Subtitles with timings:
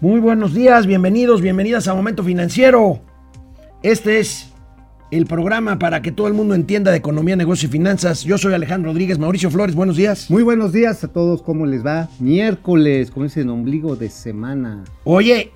[0.00, 3.00] Muy buenos días, bienvenidos, bienvenidas a Momento Financiero.
[3.82, 4.52] Este es
[5.10, 8.22] el programa para que todo el mundo entienda de economía, negocio y finanzas.
[8.22, 10.30] Yo soy Alejandro Rodríguez, Mauricio Flores, buenos días.
[10.30, 12.08] Muy buenos días a todos, ¿cómo les va?
[12.20, 14.84] Miércoles, como dicen, ombligo de semana.
[15.04, 15.52] Oye,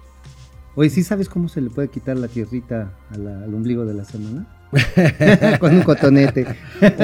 [0.75, 3.93] Oye, ¿sí sabes cómo se le puede quitar la tierrita a la- al ombligo de
[3.93, 4.47] la semana?
[5.61, 6.47] Con un cotonete.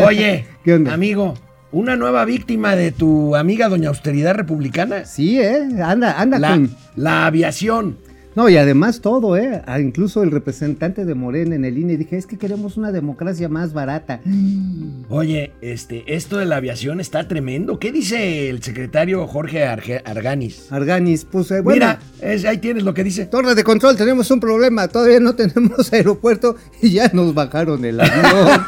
[0.06, 0.94] oye, ¿Qué onda?
[0.94, 1.34] amigo,
[1.72, 5.04] una nueva víctima de tu amiga Doña Austeridad Republicana.
[5.04, 5.68] Sí, ¿eh?
[5.82, 6.70] Anda, anda La, con...
[6.96, 7.98] la aviación.
[8.38, 9.62] No, y además todo, ¿eh?
[9.66, 13.48] Ah, incluso el representante de Morena en el INE dije, es que queremos una democracia
[13.48, 14.20] más barata.
[15.08, 17.80] Oye, este, esto de la aviación está tremendo.
[17.80, 20.70] ¿Qué dice el secretario Jorge Arge- Arganis?
[20.70, 21.74] Arganis, pues eh, bueno...
[21.84, 23.26] Mira, es- ahí tienes lo que dice.
[23.26, 24.86] Torre de control, tenemos un problema.
[24.86, 28.62] Todavía no tenemos aeropuerto y ya nos bajaron el avión.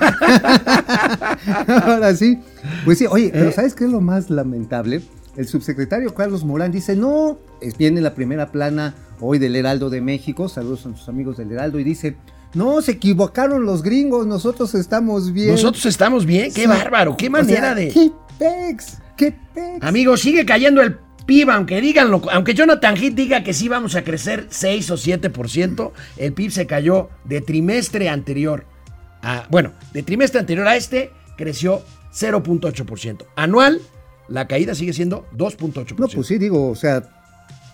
[1.69, 2.41] Ahora sí.
[2.85, 3.53] Pues sí, oye, pero ¿Eh?
[3.53, 5.01] ¿sabes qué es lo más lamentable?
[5.37, 10.01] El subsecretario Carlos Morán dice, no, es, viene la primera plana hoy del Heraldo de
[10.01, 12.17] México, saludos a nuestros amigos del Heraldo, y dice,
[12.55, 15.51] no, se equivocaron los gringos, nosotros estamos bien.
[15.51, 16.67] Nosotros estamos bien, qué Sí.
[16.67, 17.89] bárbaro, qué O manera sea, de...
[17.89, 18.99] ¿Qué pex?
[19.17, 19.83] ¿Qué pex?
[19.83, 24.03] Amigo, sigue cayendo el PIB, aunque díganlo, aunque Jonathan Heath diga que sí vamos a
[24.03, 28.65] crecer 6 o 7%, el PIB se cayó de trimestre anterior
[29.23, 31.83] a, bueno, de trimestre anterior a este creció
[32.13, 33.27] 0.8%.
[33.37, 33.81] Anual,
[34.29, 35.99] la caída sigue siendo 2.8%.
[35.99, 37.20] No, pues sí, digo, o sea,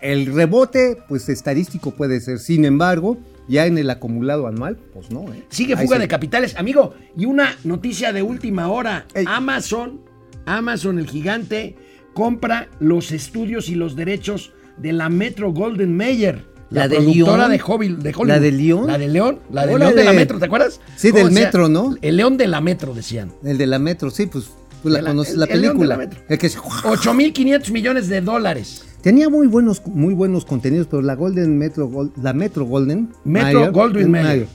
[0.01, 2.39] el rebote, pues estadístico puede ser.
[2.39, 5.43] Sin embargo, ya en el acumulado anual, pues no, ¿eh?
[5.49, 6.57] Sigue fuga de capitales.
[6.57, 9.07] Amigo, y una noticia de última hora.
[9.15, 9.25] Ey.
[9.29, 10.01] Amazon,
[10.47, 11.77] Amazon, el gigante,
[12.15, 16.45] compra los estudios y los derechos de la Metro Golden Mayer.
[16.69, 17.51] La, ¿La de productora León?
[17.53, 18.27] de, Hobby- de Hollywood.
[18.27, 18.87] ¿La de León?
[18.89, 19.39] La de León.
[19.53, 19.79] La de.
[19.79, 20.81] León de la Metro, ¿te acuerdas?
[20.97, 21.33] Sí, ¿Cómo del?
[21.33, 21.95] Metro, ¿no?
[22.03, 23.33] El León de la Metro, decían.
[23.45, 24.47] El de la Metro, sí, pues
[24.83, 25.97] tú la De la- conoces, el- la el León de la.
[25.97, 26.21] Metro.
[26.29, 28.85] El que se- 8.500 millones de dólares.
[29.07, 34.11] Tenía muy buenos, muy buenos contenidos, pero la Golden Metro, la Metro Golden Metro Goldwyn
[34.11, 34.49] Mayer.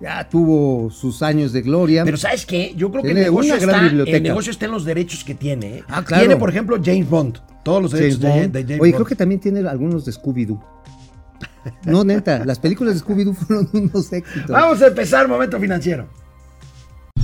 [0.00, 2.04] ya tuvo sus años de gloria.
[2.06, 2.72] Pero ¿sabes qué?
[2.74, 5.66] Yo creo que el negocio, está, el negocio está en los derechos que tiene.
[5.76, 5.84] ¿eh?
[5.88, 6.22] Ah, claro.
[6.22, 7.36] Tiene, por ejemplo, James Bond.
[7.62, 8.52] Todos los James derechos de- Bond.
[8.54, 8.94] de, James Oye, Bond.
[8.94, 10.58] creo que también tiene algunos de Scooby-Doo.
[11.84, 14.48] No, neta, las películas de Scooby-Doo fueron unos éxitos.
[14.48, 16.08] Vamos a empezar Momento Financiero.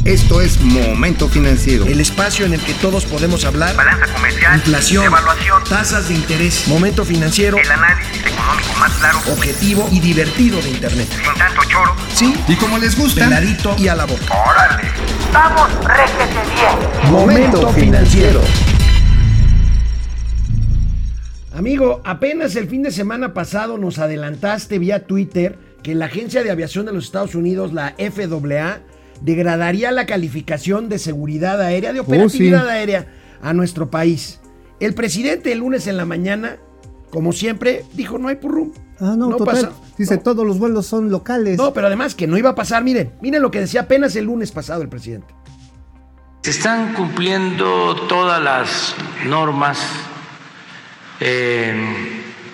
[0.04, 1.86] Esto es Momento Financiero.
[1.86, 3.74] El espacio en el que todos podemos hablar.
[3.74, 9.88] balanza comercial, Inflación, evaluación, tasas de interés, momento financiero, el análisis económico más claro, objetivo
[9.90, 11.08] y divertido de Internet.
[11.08, 11.94] sin tanto choro.
[12.14, 14.24] Sí, Y como les gusta, peladito y a la boca.
[14.46, 14.90] ¡Órale!
[15.32, 17.10] ¡Vamos, réjete bien!
[17.10, 18.42] Momento financiero.
[21.56, 26.50] Amigo, apenas el fin de semana pasado nos adelantaste vía Twitter que la Agencia de
[26.50, 28.80] Aviación de los Estados Unidos, la FAA,
[29.20, 32.68] degradaría la calificación de seguridad aérea, de operatividad sí.
[32.70, 33.06] aérea
[33.42, 34.40] a nuestro país.
[34.80, 36.56] El presidente el lunes en la mañana,
[37.10, 38.72] como siempre, dijo no hay purrum.
[39.00, 39.54] Ah, no, total.
[39.54, 39.72] pasa.
[39.98, 40.22] Dice, No.
[40.22, 41.56] todos los vuelos son locales.
[41.56, 44.26] No, pero además que no iba a pasar, miren, miren lo que decía apenas el
[44.26, 45.34] lunes pasado el presidente.
[46.42, 48.94] Se están cumpliendo todas las
[49.26, 49.78] normas.
[51.20, 51.74] Eh,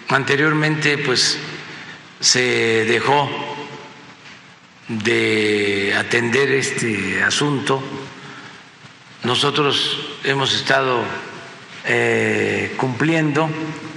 [0.08, 1.38] anteriormente, pues,
[2.20, 3.28] se dejó
[4.90, 7.80] de atender este asunto.
[9.22, 11.04] Nosotros hemos estado
[11.84, 13.48] eh, cumpliendo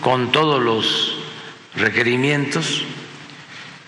[0.01, 1.17] con todos los
[1.75, 2.83] requerimientos.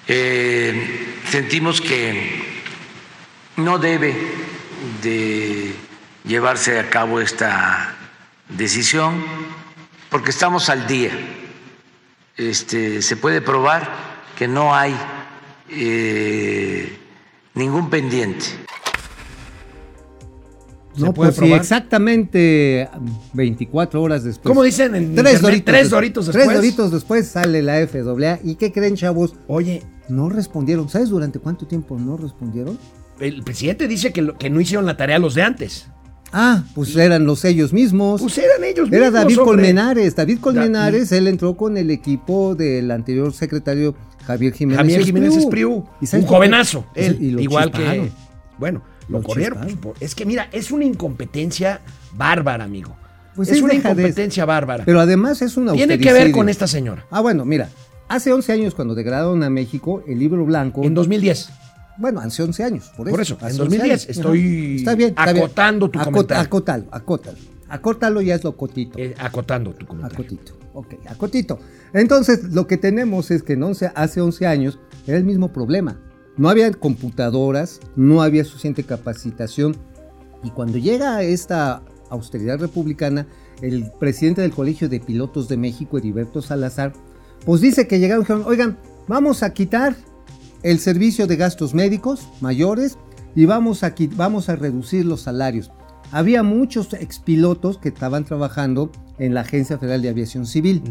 [0.08, 2.64] Eh, sentimos que
[3.58, 4.16] no debe
[5.04, 5.76] de
[6.24, 7.96] llevarse a cabo esta
[8.50, 9.24] decisión
[10.10, 11.12] porque estamos al día.
[12.36, 13.92] Este, se puede probar
[14.36, 14.96] que no hay
[15.70, 16.90] eh,
[17.54, 18.46] ningún pendiente.
[20.98, 21.60] No, pues sí, probar?
[21.60, 22.90] exactamente
[23.34, 24.48] 24 horas después.
[24.48, 25.42] ¿Cómo dicen en Tres internet?
[25.42, 26.46] doritos, Tres des- doritos después.
[26.46, 28.40] Tres doritos después sale la FAA.
[28.44, 29.36] ¿Y qué creen, chavos?
[29.48, 30.88] Oye, No respondieron.
[30.88, 32.78] ¿Sabes durante cuánto tiempo no respondieron?
[33.20, 35.88] el presidente dice que, lo- que no hicieron la tarea los de antes.
[36.32, 38.22] Ah, pues eran los ellos mismos.
[38.22, 39.46] Pues eran ellos Era mismos, David hombre.
[39.56, 40.16] Colmenares.
[40.16, 45.30] David Colmenares, Da- él entró con el equipo del anterior secretario Javier Jiménez Javier Jiménez
[45.38, 45.70] Espriu.
[45.78, 48.06] Espriu, ¿Y sabes un jovenazo, él, y igual chisparon.
[48.06, 48.12] que...
[48.58, 49.68] Bueno, lo, Lo corrieron.
[49.82, 51.82] pues, es que mira, es una incompetencia
[52.14, 52.96] bárbara, amigo.
[53.36, 54.86] Pues es una incompetencia bárbara.
[54.86, 57.06] Pero además es una Tiene que ver con esta señora.
[57.12, 57.70] Ah, bueno, mira.
[58.08, 60.84] Hace 11 años cuando degradaron a México, el libro blanco...
[60.84, 61.50] En 2010.
[61.98, 63.12] Bueno, hace 11 años, por eso.
[63.16, 64.08] Por eso, en 11 2010, años.
[64.10, 64.76] estoy Ajá.
[64.78, 65.38] Está bien, está bien.
[65.46, 66.44] acotando tu Acot- comentario.
[66.44, 67.38] Acótalo, acótalo.
[67.70, 68.98] Acórtalo ya es lo cotito.
[69.00, 70.16] eh, acotando tu comentario.
[70.16, 70.58] Acotito.
[70.74, 71.60] Ok, acotito.
[71.94, 76.00] Entonces, lo que tenemos es que en 11 hace 11 años era el mismo problema.
[76.38, 79.78] No había computadoras, no había suficiente capacitación.
[80.44, 83.26] Y cuando llega esta austeridad republicana,
[83.62, 86.92] el presidente del Colegio de Pilotos de México, Heriberto Salazar,
[87.46, 88.78] Pues dice que llegaron y dijeron, oigan,
[89.08, 89.96] vamos a quitar
[90.64, 92.98] el servicio de gastos médicos mayores
[93.36, 95.72] y vamos a, vamos a reducir los salarios.
[96.12, 100.82] Había muchos expilotos que estaban trabajando en la Agencia Federal de Aviación Civil.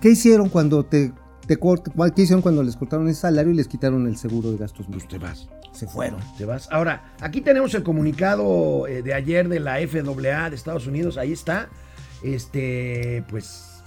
[0.00, 1.12] ¿Qué hicieron cuando te,
[1.46, 4.86] te ¿Qué hicieron cuando les cortaron el salario y les quitaron el seguro de gastos
[4.90, 5.48] Pues te vas.
[5.72, 6.20] Se fueron.
[6.36, 6.68] Te vas.
[6.72, 11.16] Ahora, aquí tenemos el comunicado eh, de ayer de la FAA de Estados Unidos.
[11.16, 11.68] Ahí está.
[12.22, 13.82] Este, pues.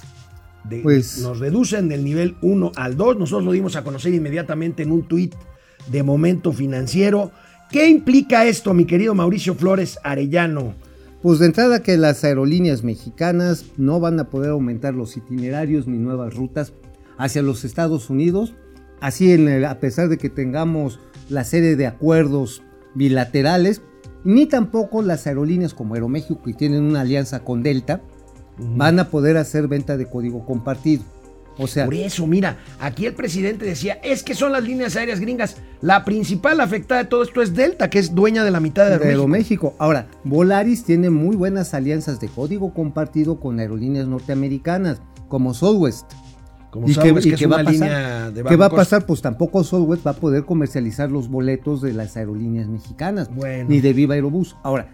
[0.63, 3.17] de- Pues- nos reducen del nivel 1 al 2.
[3.17, 5.35] Nosotros lo dimos a conocer inmediatamente en un tuit
[5.91, 7.31] de momento financiero.
[7.73, 10.75] ¿Qué implica esto, mi querido Mauricio Flores Arellano?
[11.23, 15.97] Pues de entrada que las aerolíneas mexicanas no van a poder aumentar los itinerarios ni
[15.97, 16.71] nuevas rutas
[17.17, 18.53] hacia los Estados Unidos.
[19.01, 20.99] Así, en el- a pesar de que tengamos
[21.29, 22.61] la serie de acuerdos
[22.93, 23.81] bilaterales,
[24.23, 28.03] ni tampoco las aerolíneas como Aeroméxico, que tienen una alianza con Delta,
[28.59, 31.01] van a poder hacer venta de código compartido.
[31.57, 35.19] O sea, Por eso, mira, aquí el presidente decía, es que son las líneas aéreas
[35.19, 35.57] gringas.
[35.81, 38.93] La principal afectada de todo esto es Delta, que es dueña de la mitad de
[38.93, 39.09] Aeroméxico.
[39.69, 39.75] Aeroméxico.
[39.77, 46.11] Ahora, Volaris tiene muy buenas alianzas de código compartido con aerolíneas norteamericanas, como Southwest.
[46.71, 48.33] Como ¿Y qué- que, y una va a pasar?
[48.33, 49.05] ¿Qué va a pasar?
[49.05, 53.69] Pues tampoco Southwest va a poder comercializar los boletos de las aerolíneas mexicanas, Bueno.
[53.69, 54.55] ni de Viva Aerobús.
[54.63, 54.87] Ahora,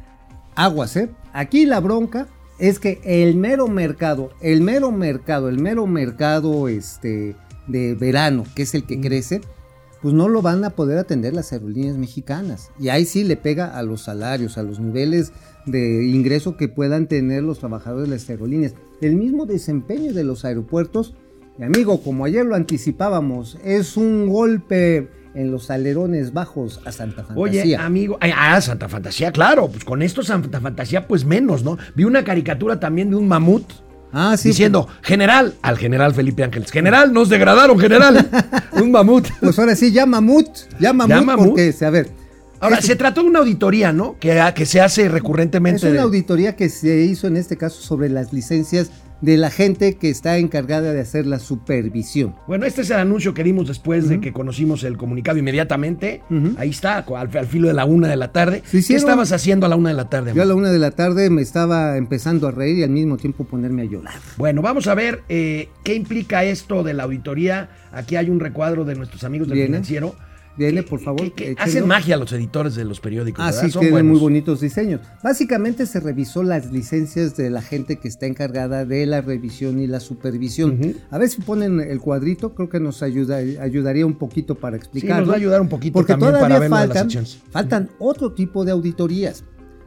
[0.56, 1.10] aguas, ¿eh?
[1.32, 2.28] Aquí la bronca
[2.60, 7.36] es que el mero mercado, el mero mercado, el mero mercado este,
[7.68, 9.42] de verano, que es el que crece,
[10.02, 12.72] pues no lo van a poder atender las aerolíneas mexicanas.
[12.80, 15.32] Y ahí sí le pega a los salarios, a los niveles
[15.66, 18.74] de ingreso que puedan tener los trabajadores de las aerolíneas.
[19.02, 21.16] El mismo desempeño de los aeropuertos,
[21.58, 27.24] y amigo, como ayer lo anticipábamos, es un golpe en los alerones bajos a Santa
[27.24, 27.42] Fantasía.
[27.64, 31.78] Oye, amigo, ah, Santa Fantasía, claro, pues con esto Santa Fantasía, pues menos, ¿no?
[31.96, 33.64] Vi una caricatura también de un mamut
[34.12, 38.28] ah, sí, diciendo, general, al general Felipe Ángeles, general, nos degradaron, general,
[38.74, 39.28] un mamut.
[39.40, 40.48] Pues ahora sí, ya mamut,
[40.80, 41.48] ya mamut, Ya mamut.
[41.48, 42.10] porque, a ver,
[42.62, 44.18] Ahora, se trató de una auditoría, ¿no?
[44.20, 45.78] Que, que se hace recurrentemente.
[45.78, 48.92] Es una de- auditoría que se hizo en este caso sobre las licencias
[49.22, 52.36] de la gente que está encargada de hacer la supervisión.
[52.48, 56.22] Bueno, este es el anuncio que dimos después de que conocimos el comunicado inmediatamente.
[56.58, 58.64] Ahí está, al, al filo de la una de la tarde.
[58.72, 60.32] ¿Qué estabas haciendo a la una de la tarde?
[60.34, 63.18] Yo a la una de la tarde me estaba empezando a reír y al mismo
[63.18, 64.16] tiempo ponerme a llorar.
[64.38, 67.70] Bueno, vamos a ver eh, qué implica esto de la auditoría.
[67.92, 70.16] Aquí hay un recuadro de nuestros amigos del financiero.
[70.60, 71.22] Que- por favor.
[71.32, 71.64] que- que échenlo.
[71.64, 73.44] hacen magia los editores de los periódicos.
[73.44, 73.62] Ah, ¿verdad?
[73.66, 74.12] sí, Son tienen buenos.
[74.12, 75.02] muy bonitos diseños.
[75.24, 79.88] Básicamente se revisó las licencias de la gente que está encargada de la revisión y
[79.88, 80.80] la supervisión.
[81.10, 84.82] A ver si ponen el cuadrito, creo que nos ayuda, ayudaría un poquito para Sí,
[84.82, 85.22] explicarlo.
[85.22, 87.90] nos va a ayudar un poquito Porque también todavía para verlo de las faltan, faltan
[88.00, 89.44] otro tipo de auditorías.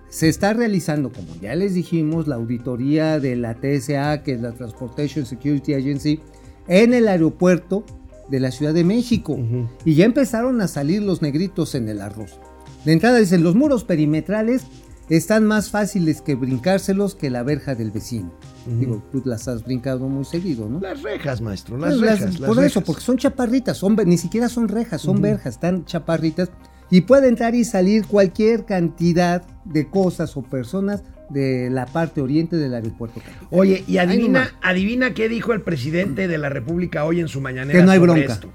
[0.08, 4.52] Se está realizando, como ya les dijimos, la auditoría de la TSA, que es la
[4.52, 6.20] Transportation Security Agency,
[6.68, 7.84] en el aeropuerto
[8.28, 9.38] de la Ciudad de México.
[9.84, 12.38] Y ya empezaron a salir los negritos en el arroz.
[12.84, 14.62] De entrada dicen, los muros perimetrales
[15.08, 18.32] están más fáciles que brincárselos que la verja del vecino.
[18.78, 20.80] Digo, tú las has brincado muy seguido, ¿no?
[20.80, 22.40] Las rejas, maestro, las Las- rejas.
[22.40, 26.50] las por eso, porque son chaparritas, son, ni siquiera son rejas, son verjas, están chaparritas
[26.88, 31.02] y puede entrar y salir cualquier cantidad de cosas o personas
[31.32, 33.20] de la parte oriente del aeropuerto.
[33.50, 37.78] Oye, y adivina, adivina qué dijo el presidente de la República hoy en su mañanera.
[37.78, 38.32] Que no hay sobre bronca.
[38.34, 38.52] esto.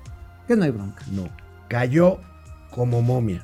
[0.47, 1.03] Que no hay bronca.
[1.11, 1.29] No,
[1.67, 2.19] cayó
[2.71, 3.43] como momia.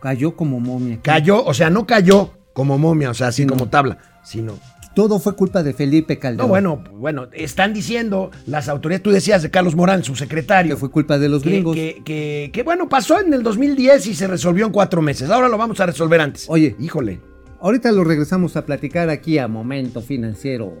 [0.00, 0.98] Cayó como momia.
[1.02, 3.54] Cayó, o sea, no cayó como momia, o sea, así no.
[3.54, 4.54] como tabla, sino.
[4.94, 6.46] Todo fue culpa de Felipe Calderón.
[6.46, 10.74] No, bueno, bueno, están diciendo las autoridades, tú decías de Carlos Morán, su secretario.
[10.74, 11.76] Que fue culpa de los que, gringos.
[11.76, 15.30] que, que- que, bueno, pasó en el 2010 y se resolvió en cuatro meses.
[15.30, 16.46] Ahora lo vamos a resolver antes.
[16.48, 16.74] Oye.
[16.80, 17.20] Híjole,
[17.60, 20.76] Ahorita lo regresamos a platicar aquí a Momento Financiero.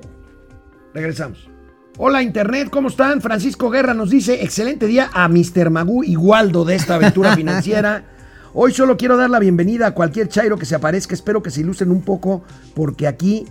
[0.94, 1.50] regresamos.
[1.96, 3.20] Hola Internet, ¿cómo están?
[3.20, 5.70] Francisco Guerra nos dice, excelente día a Mr.
[5.70, 8.04] Magú y Waldo de esta aventura financiera.
[8.54, 11.62] Hoy solo quiero dar la bienvenida a cualquier chairo que se aparezca, espero que se
[11.62, 12.44] ilustren un poco
[12.76, 13.44] porque aquí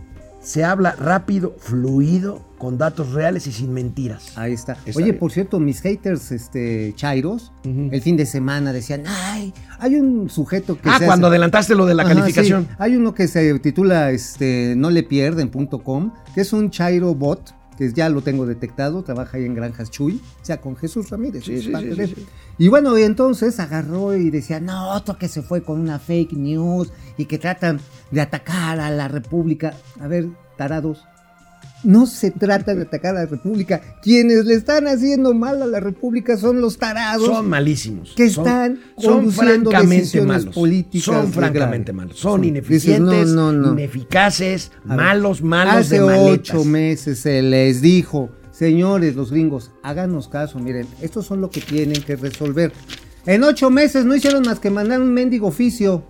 [0.48, 4.32] se habla rápido, fluido, con datos reales y sin mentiras.
[4.38, 4.78] Ahí está.
[4.86, 5.20] Está Oye, bien.
[5.20, 10.80] por cierto, mis haters, este, Chairos, el fin de semana decían, ay, hay un sujeto
[10.80, 12.64] que Ah, se cuando hace- adelantaste lo de la Ajá, calificación.
[12.70, 12.76] sí.
[12.80, 17.92] Hay uno que se titula este, no le pierden.com, que es un Chairo bot, que
[17.94, 21.44] ya lo tengo detectado, trabaja ahí en Granjas Chuy, o sea, con Jesús Ramírez.
[21.44, 22.18] Sí, sí, parte sí, de sí, él.
[22.24, 22.28] sí.
[22.58, 26.34] Y bueno, y entonces agarró y decía, no, otro que se fue con una fake
[26.34, 27.80] news y que tratan
[28.12, 29.74] de atacar a la República.
[30.00, 31.04] A ver, tarados.
[31.84, 33.80] No se trata de atacar a la República.
[34.02, 37.26] Quienes le están haciendo mal a la República son los tarados.
[37.28, 38.14] Son malísimos.
[38.16, 40.56] que Son- están son conduciendo francamente malos.
[40.56, 42.18] políticas Son francamente malos.
[42.18, 43.74] Son ineficientes, Dices, no, no, no.
[43.74, 46.56] ineficaces, ver, malos, malos Hace de maletas.
[46.56, 51.62] ocho meses se les dijo, Señores, los gringos, háganos caso, miren, estos son lo que
[51.62, 52.74] tienen que resolver.
[53.28, 56.04] En ocho meses no hicieron más que mandar un mendigo oficio.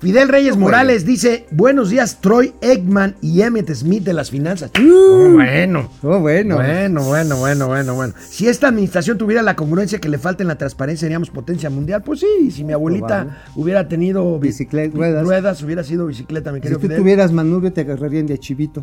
[0.00, 4.70] Fidel Reyes No, Morales dice, buenos días Troy Eggman y Emmett Smith de las finanzas.
[4.80, 5.90] Oh, bueno.
[6.02, 6.56] Oh, bueno.
[6.56, 8.14] Bueno, bueno, bueno, bueno, bueno.
[8.30, 12.02] Si esta administración tuviera la congruencia que le falta en la transparencia, seríamos potencia mundial.
[12.02, 15.22] Pues sí, si mi abuelita hubiera tenido bi- Bicicleta, bi- ruedas.
[15.22, 16.98] ruedas, hubiera sido bicicleta, mi Si querido tú Fidel.
[16.98, 18.82] tuvieras manubrio, te agarrarían de chivito.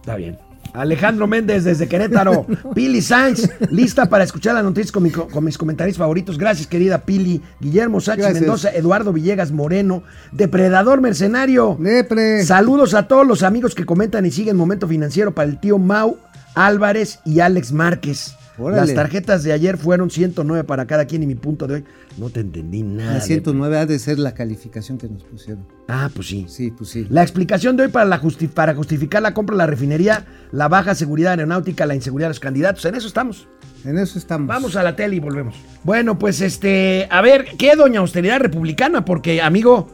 [0.00, 0.38] Está bien.
[0.74, 2.46] Alejandro Méndez desde Querétaro.
[2.74, 6.36] Pili Sainz, lista para escuchar las noticias con, mi- con mis comentarios favoritos.
[6.36, 7.40] Gracias, querida Pili.
[7.60, 8.40] Guillermo Sánchez Gracias.
[8.42, 10.02] Mendoza, Eduardo Villegas Moreno,
[10.32, 11.78] Depredador Mercenario.
[12.44, 16.18] Saludos a todos los amigos que comentan y siguen Momento Financiero para el tío Mau
[16.54, 18.34] Álvarez y Alex Márquez.
[18.56, 18.82] Órale.
[18.82, 21.84] Las tarjetas de ayer fueron 109 para cada quien y mi punto de hoy.
[22.18, 23.14] No te entendí nada.
[23.14, 25.66] La de- 109 ha de ser la calificación que nos pusieron.
[25.88, 26.46] Ah, pues sí.
[26.48, 27.06] Sí, pues sí.
[27.10, 30.68] La explicación de hoy para, la justi- para justificar la compra de la refinería, la
[30.68, 32.84] baja seguridad aeronáutica, la inseguridad de los candidatos.
[32.84, 33.48] En eso estamos.
[33.84, 34.46] En eso estamos.
[34.46, 35.56] Vamos a la tele y volvemos.
[35.82, 39.04] Bueno, pues este, a ver, ¿qué doña austeridad republicana?
[39.04, 39.90] Porque, amigo,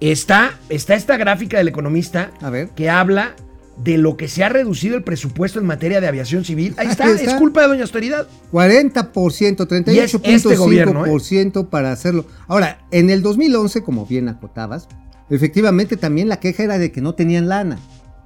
[0.00, 2.68] está, está esta gráfica del economista A ver.
[2.70, 3.34] que habla
[3.76, 6.74] de lo que se ha reducido el presupuesto en materia de aviación civil.
[6.76, 7.38] Ahí está, Ahí es está.
[7.38, 8.26] culpa de doña austeridad.
[8.52, 11.10] 40%, Y es este gobierno, ¿eh?
[11.10, 12.26] 38.5% para hacerlo.
[12.48, 14.88] Ahora, en el 2011, como bien acotabas,
[15.30, 17.78] efectivamente también la queja era de que no tenían lana,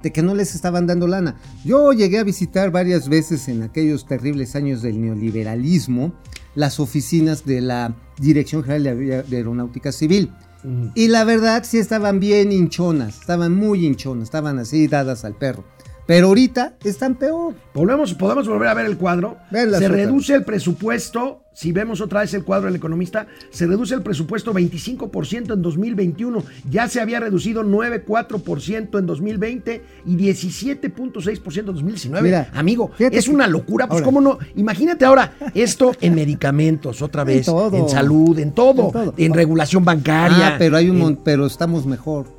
[0.03, 1.37] de que no les estaban dando lana.
[1.63, 6.13] Yo llegué a visitar varias veces en aquellos terribles años del neoliberalismo
[6.55, 10.31] las oficinas de la Dirección General de Aeronáutica Civil.
[10.95, 15.63] Y la verdad sí estaban bien hinchonas, estaban muy hinchonas, estaban así dadas al perro.
[16.07, 17.53] Pero ahorita están peor.
[17.73, 19.37] Volvemos, podemos volver a ver el cuadro.
[19.51, 23.93] Ven se reduce el presupuesto, si vemos otra vez el cuadro del economista, se reduce
[23.93, 26.43] el presupuesto 25% en 2021.
[26.69, 32.23] Ya se había reducido 9,4% en 2020 y 17,6% en 2019.
[32.23, 33.87] Mira, Amigo, es una locura.
[33.87, 34.05] Pues ahora.
[34.05, 34.37] cómo no.
[34.55, 37.75] Imagínate ahora esto en medicamentos, otra En vez, todo.
[37.75, 39.13] en salud, en todo, En todo.
[39.17, 40.49] en regulación bancaria.
[40.49, 42.36] Ah, pero hay un en- pero estamos mejor.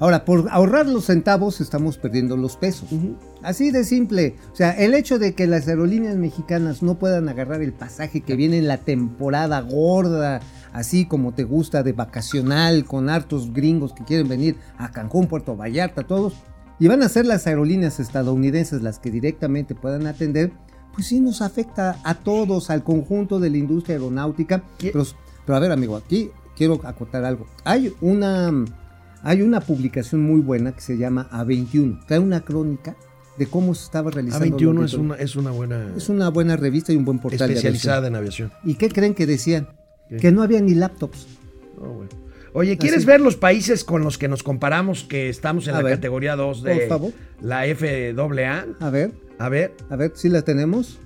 [0.00, 2.88] Ahora, por ahorrar los centavos estamos perdiendo los pesos.
[3.42, 4.34] Así de simple.
[4.50, 8.34] O sea, el hecho de que las aerolíneas mexicanas no puedan agarrar el pasaje que
[8.34, 10.40] viene en la temporada gorda,
[10.72, 15.54] así como te gusta de vacacional, con hartos gringos que quieren venir a Cancún, Puerto
[15.54, 16.32] Vallarta, todos,
[16.78, 20.50] y van a ser las aerolíneas estadounidenses las que directamente puedan atender,
[20.94, 24.62] pues sí nos afecta a todos, al conjunto de la industria aeronáutica.
[24.78, 25.04] Pero,
[25.44, 27.46] pero a ver, amigo, aquí quiero acotar algo.
[27.64, 28.64] Hay una,
[29.22, 32.04] hay una publicación muy buena que se llama A21.
[32.06, 32.96] Trae una crónica
[33.38, 34.44] de cómo se estaba realizando.
[34.46, 37.48] la A21 es una, es una buena Es una buena revista y un buen portal
[37.48, 38.52] de especializada en aviación.
[38.64, 39.68] ¿Y qué creen que decían?
[40.08, 40.16] ¿Qué?
[40.16, 41.26] Que no había ni laptops.
[41.76, 42.08] Güey.
[42.52, 43.06] Oye, ¿quieres Así.
[43.06, 46.34] ver los países con los que nos comparamos que estamos en A la ver, categoría
[46.34, 47.12] 2 por de favor.
[47.40, 48.64] la FAA?
[48.80, 50.98] A ver, A ver, a ver, si la tenemos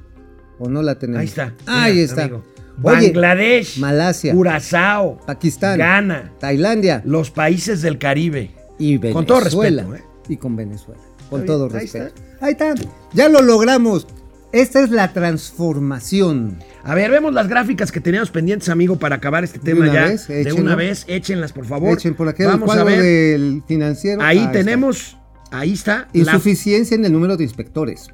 [0.58, 1.20] o no la tenemos.
[1.20, 1.52] ahí está.
[1.66, 2.22] Ahí Mira, está.
[2.24, 2.42] amigo.
[2.82, 8.50] Oye, Bangladesh, Malasia, Curazao, Pakistán, Ghana, Tailandia los países del Caribe.
[8.78, 9.14] y Venezuela.
[9.14, 10.02] Con todo respeto, ¿eh?
[10.28, 11.00] Y con Venezuela.
[11.30, 12.20] Con todo ahí respeto.
[12.40, 12.74] Ahí está.
[13.12, 14.06] Ya lo logramos.
[14.52, 16.58] Esta es la transformación.
[16.84, 19.92] A ver, vemos las gráficas que teníamos pendientes, amigo, para acabar este De tema una
[19.92, 20.04] ya.
[20.06, 21.94] vez, de una vez, échenlas, por favor.
[21.94, 23.00] Echen por aquí el Vamos a ver.
[23.02, 24.22] del financiero.
[24.22, 25.16] Ahí tenemos,
[25.50, 28.08] ahí está, la Insuficiencia en el número de inspectores.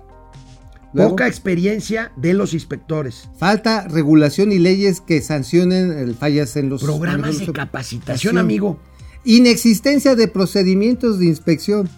[0.92, 3.28] Luego, poca experiencia de los inspectores.
[3.38, 8.78] falta regulación y leyes que sancionen el fallas en los Programas de capacitación, amigo.
[9.24, 11.88] Inexistencia de procedimientos de inspección.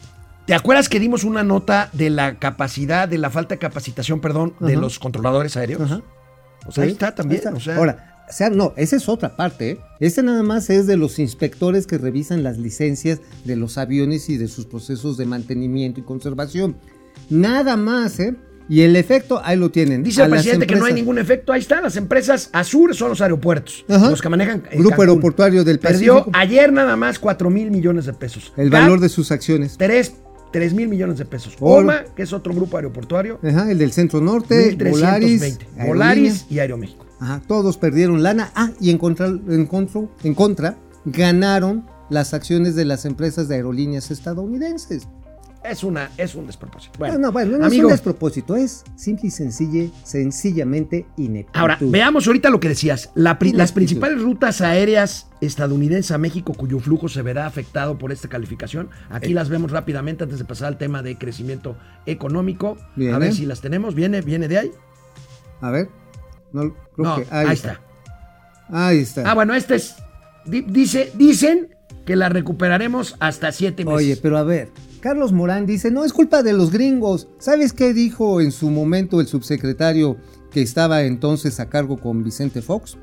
[0.47, 4.55] ¿Te acuerdas que dimos una nota de la capacidad, de la falta de capacitación, perdón,
[4.61, 5.83] de los controladores aéreos?
[5.83, 6.03] Ajá.
[6.67, 7.41] O sea, ahí Sí, está también.
[7.41, 7.57] ahí está.
[7.57, 9.71] O sea, Ahora, o sea, no, esa es otra parte.
[9.71, 9.81] ¿eh?
[10.01, 14.37] Este nada más es de los inspectores que revisan las licencias de los aviones y
[14.37, 16.77] de sus procesos de mantenimiento y conservación.
[17.31, 18.35] Nada más, ¿eh?
[18.69, 20.03] Y el efecto, ahí lo tienen.
[20.03, 21.53] Dice el presidente que no hay ningún efecto.
[21.53, 23.85] Ahí está, las empresas Azur son los aeropuertos.
[23.89, 24.11] Ajá.
[24.11, 24.63] Los que manejan.
[24.71, 25.01] eh, Grupo.
[25.03, 26.39] Aeroportuario del Perdió Pacífico.
[26.39, 28.53] ayer nada más 4 mil millones de pesos.
[28.57, 29.77] El valor de sus acciones.
[29.79, 31.57] 3, mil millones de pesos.
[31.61, 34.91] OMA, que es otro grupo aeroportuario, Ajá, el del Centro Norte, 1.320.
[34.91, 37.07] Volaris, Volaris y Aeroméxico.
[37.21, 38.51] Ajá, todos perdieron lana.
[38.55, 43.55] Ah, y en contra, en contra, en contra ganaron las acciones de las empresas de
[43.57, 45.09] aerolíneas estadounidenses.
[45.65, 46.99] Es, una, es un despropósito.
[46.99, 51.59] Bueno, no, no, bueno, no amigo, es un despropósito, es simple y sencille, sencillamente ineptitud.
[51.61, 53.11] Ahora, veamos ahorita lo que decías.
[53.15, 58.11] La pri- las principales rutas aéreas estadounidenses a México cuyo flujo se verá afectado por
[58.11, 58.91] esta calificación.
[59.11, 59.35] Aquí Eh.
[59.35, 61.77] las vemos rápidamente antes de pasar al tema de crecimiento
[62.07, 62.77] económico.
[63.13, 63.95] A ver si las tenemos.
[63.95, 64.71] ¿Viene, viene de ahí?
[65.61, 65.89] A ver,
[66.53, 67.81] no, creo No, que ahí, está.
[68.69, 69.31] Ahí está.
[69.31, 69.95] Ah, bueno, este es.
[70.45, 71.69] di- dice, dicen
[72.05, 73.97] que la recuperaremos hasta siete meses.
[73.97, 74.71] Oye, pero a ver,
[75.03, 77.29] Carlos Morán dice, no, es culpa de los gringos.
[77.39, 80.17] ¿Sabes qué dijo en su momento el subsecretario
[80.51, 82.97] que estaba entonces a cargo con Vicente Fox?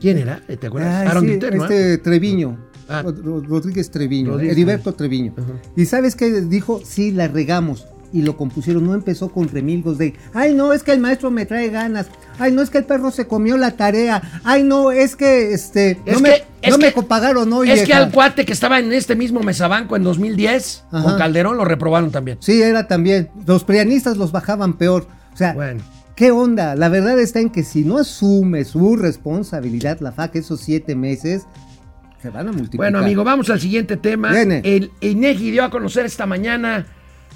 [0.00, 0.42] ¿Quién era?
[0.46, 0.94] ¿Te acuerdas?
[0.94, 2.58] Ay, Aaron sí, este Treviño.
[2.88, 3.02] Ah.
[3.02, 4.32] Rod- Rod- Rodríguez Treviño.
[4.32, 5.34] Rodríguez Heriberto Treviño.
[5.74, 6.80] ¿Y sabes qué dijo?
[6.84, 7.86] Sí, la regamos.
[8.12, 8.86] Y lo compusieron.
[8.86, 12.06] No empezó con remilgos de, ay, no, es que el maestro me trae ganas.
[12.38, 14.40] Ay, no, es que el perro se comió la tarea.
[14.44, 17.70] Ay, no, es que, este, Es no, que- me, no que- me copagaron hoy.
[17.70, 18.04] es que vieja".
[18.04, 21.02] al cuate que estaba en este mismo mesabanco en 2010 Ajá.
[21.04, 22.38] con Calderón lo reprobaron también.
[22.40, 23.28] Sí, era también.
[23.46, 25.06] Los prianistas los bajaban peor.
[25.34, 25.82] O sea, Bueno.
[26.16, 26.74] ¿qué onda?
[26.76, 31.42] La verdad está en que si no asume su responsabilidad la FAC esos siete meses,
[32.22, 32.78] se van a multiplicar.
[32.90, 34.32] Bueno, amigo, vamos al siguiente tema.
[34.32, 34.62] Viene.
[34.64, 36.86] El INEGI dio a conocer esta mañana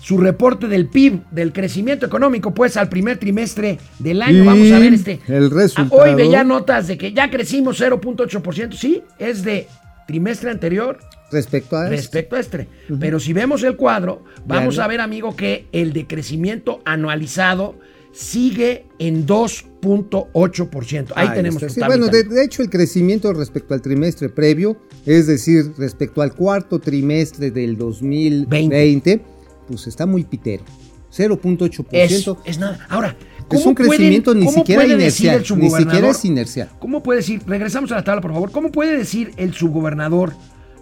[0.03, 4.43] su reporte del PIB, del crecimiento económico, pues al primer trimestre del año.
[4.43, 5.21] Y Vamos a ver este.
[5.29, 6.03] el resultado.
[6.03, 8.73] Ah, Hoy veía notas de que ya crecimos 0.8%.
[8.73, 9.69] Sí, es de
[10.09, 10.99] trimestre anterior
[11.31, 12.67] Respecto a respecto a este.
[12.99, 17.77] Pero si vemos el cuadro, vamos a ver, amigo, que el de crecimiento anualizado
[18.13, 21.13] sigue en 2.8%.
[21.15, 21.69] Ahí Ah, tenemos está.
[21.69, 26.21] tu Sí, bueno, de, de hecho el crecimiento respecto al trimestre previo, es decir, respecto
[26.23, 29.21] al cuarto trimestre del 2020,
[29.67, 30.65] pues está muy pitero.
[31.15, 31.87] 0.8%.
[31.93, 32.87] es, es nada.
[32.89, 33.15] Ahora,
[33.49, 35.59] ¿cómo Es un pueden- crecimiento ni cómo siquiera puede decir inercial.
[35.59, 36.71] el Ni siquiera es inercial.
[36.79, 40.33] ¿Cómo puede decir, regresamos a la tabla, por favor, cómo puede decir el subgobernador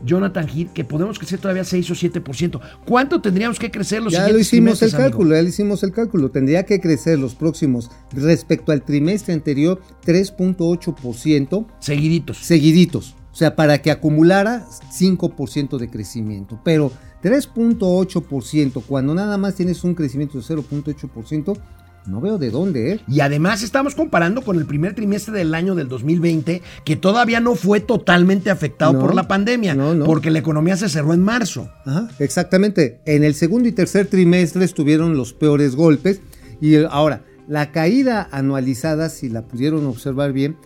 [0.05, 2.61] Jonathan Heath que podemos crecer todavía 6 o 7%?
[2.87, 5.03] ¿Cuánto tendríamos que crecer los Ya lo hicimos el amigo?
[5.11, 6.31] cálculo, ya hicimos el cálculo.
[6.31, 12.39] Tendría que crecer los próximos, respecto al trimestre anterior, 3.8% Seguiditos.
[12.39, 13.17] seguiditos.
[13.33, 16.61] O sea, para que acumulara 5% de crecimiento.
[16.65, 21.59] Pero 3.8%, cuando nada más tienes un crecimiento de 0.8%,
[22.07, 23.00] no veo de dónde, ¿eh?
[23.07, 27.55] Y además estamos comparando con el primer trimestre del año del 2020, que todavía no
[27.55, 30.07] fue totalmente afectado No, por la pandemia, no, no.
[30.07, 31.71] porque la economía se cerró en marzo.
[31.85, 33.00] Ajá, exactamente.
[33.05, 36.21] En el segundo y tercer trimestre estuvieron los peores golpes.
[36.61, 40.57] Y ahora, la caída anualizada, si la pudieron observar bien,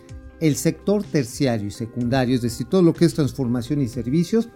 [0.41, 4.49] el sector terciario y secundario, es decir, todo lo que es transformación y servicios,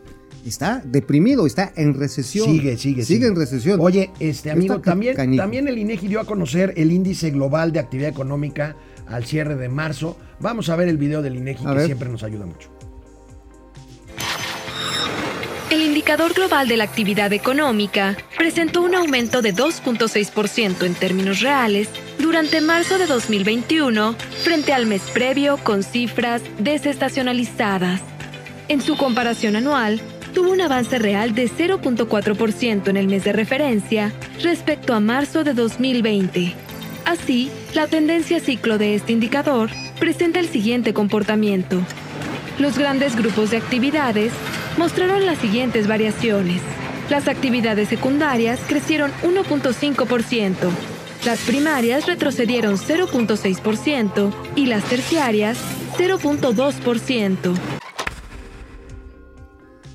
[0.45, 2.47] está deprimido, está en recesión.
[2.47, 3.81] Sigue, sigue, Sigue en recesión.
[3.81, 8.11] Oye, este amigo, también, también el INEGI dio a conocer el índice global de actividad
[8.11, 10.17] económica al cierre de marzo.
[10.41, 11.87] Vamos a ver el video del INEGI A que ver.
[11.87, 12.71] siempre nos ayuda mucho.
[15.71, 21.91] El indicador global de la actividad económica presentó un aumento de 2.6% en términos reales
[22.19, 28.01] durante marzo de 2021 frente al mes previo con cifras desestacionalizadas.
[28.69, 30.01] En su comparación anual,
[30.39, 35.53] tuvo un avance real de 0.4% en el mes de referencia respecto a marzo de
[35.53, 36.55] 2020.
[37.05, 41.81] Así, la tendencia ciclo de este indicador presenta el siguiente comportamiento.
[42.61, 44.33] Los grandes grupos de actividades
[44.77, 46.63] mostraron las siguientes variaciones.
[47.11, 50.55] Las actividades secundarias crecieron 1.5%,
[51.25, 55.59] las primarias retrocedieron 0.6% y las terciarias
[55.97, 57.88] 0.2%.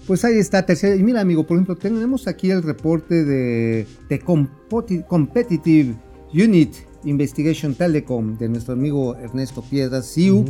[0.08, 0.96] Pues ahí está, tercera.
[0.96, 3.88] Y mira, amigo, por ejemplo, tenemos aquí el reporte de,
[5.08, 5.96] Competitive
[6.34, 6.74] Unit
[7.06, 10.46] Investigation Telecom de nuestro amigo Ernesto Piedras, CIU.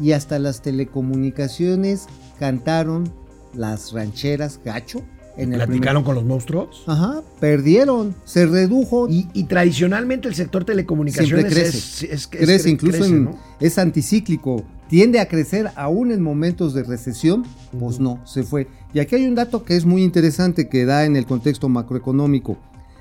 [0.00, 2.06] Y hasta las telecomunicaciones
[2.38, 3.10] cantaron
[3.54, 5.02] las rancheras gacho.
[5.36, 6.82] En el ¿Platicaron con los monstruos?
[6.86, 9.08] Ajá, perdieron, se redujo.
[9.08, 11.78] Y, y tradicionalmente el sector telecomunicaciones Siempre crece.
[11.78, 13.38] es, es- es- crece, incluso crece, en- ¿no?
[13.60, 17.44] es anticíclico, tiende a crecer aún en momentos de recesión,
[17.78, 18.66] pues no, se fue.
[18.92, 22.58] Y aquí hay un dato que es muy interesante que da en el contexto macroeconómico.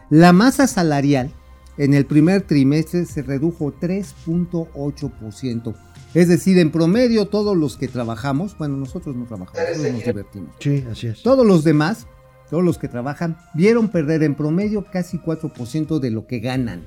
[0.10, 1.32] La masa salarial
[1.78, 5.76] en el primer trimestre se redujo 3.8%.
[6.13, 10.50] Es decir, en promedio todos los que trabajamos, bueno, nosotros no trabajamos, nosotros nos divertimos.
[10.60, 11.21] Sí, así es.
[11.21, 12.08] Todos los demás,
[12.50, 16.84] todos los que trabajan, vieron perder en promedio casi 4% de lo que ganan.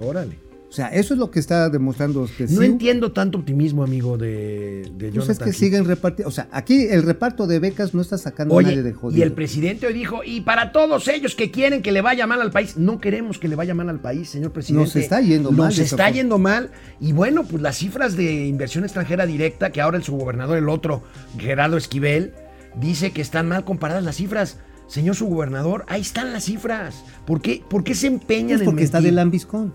[0.00, 0.51] Órale.
[0.72, 4.16] O sea, eso es lo que está demostrando que No sí, enti- tanto optimismo, amigo,
[4.16, 5.54] de, de Pues es que Heath.
[5.54, 6.30] siguen repartiendo.
[6.30, 9.18] O sea, aquí el reparto de becas no está sacando a nadie de Oye, jodido.
[9.18, 12.40] y el presidente hoy dijo, y para todos ellos que quieren que le vaya mal
[12.40, 14.82] al país, no queremos que le vaya mal al país, señor presidente.
[14.86, 16.70] Nos está yendo mal, Nos está yendo mal.
[17.00, 21.02] Y bueno, pues las cifras de inversión extranjera directa, que ahora el subgobernador, el otro,
[21.38, 22.32] Gerardo Esquivel,
[22.80, 24.56] dice que están mal comparadas las cifras.
[24.86, 27.04] Señor subgobernador, ahí están las cifras.
[27.26, 29.10] ¿Por qué, por qué se empeñan Es en porque está mentir?
[29.12, 29.74] de lambiscón.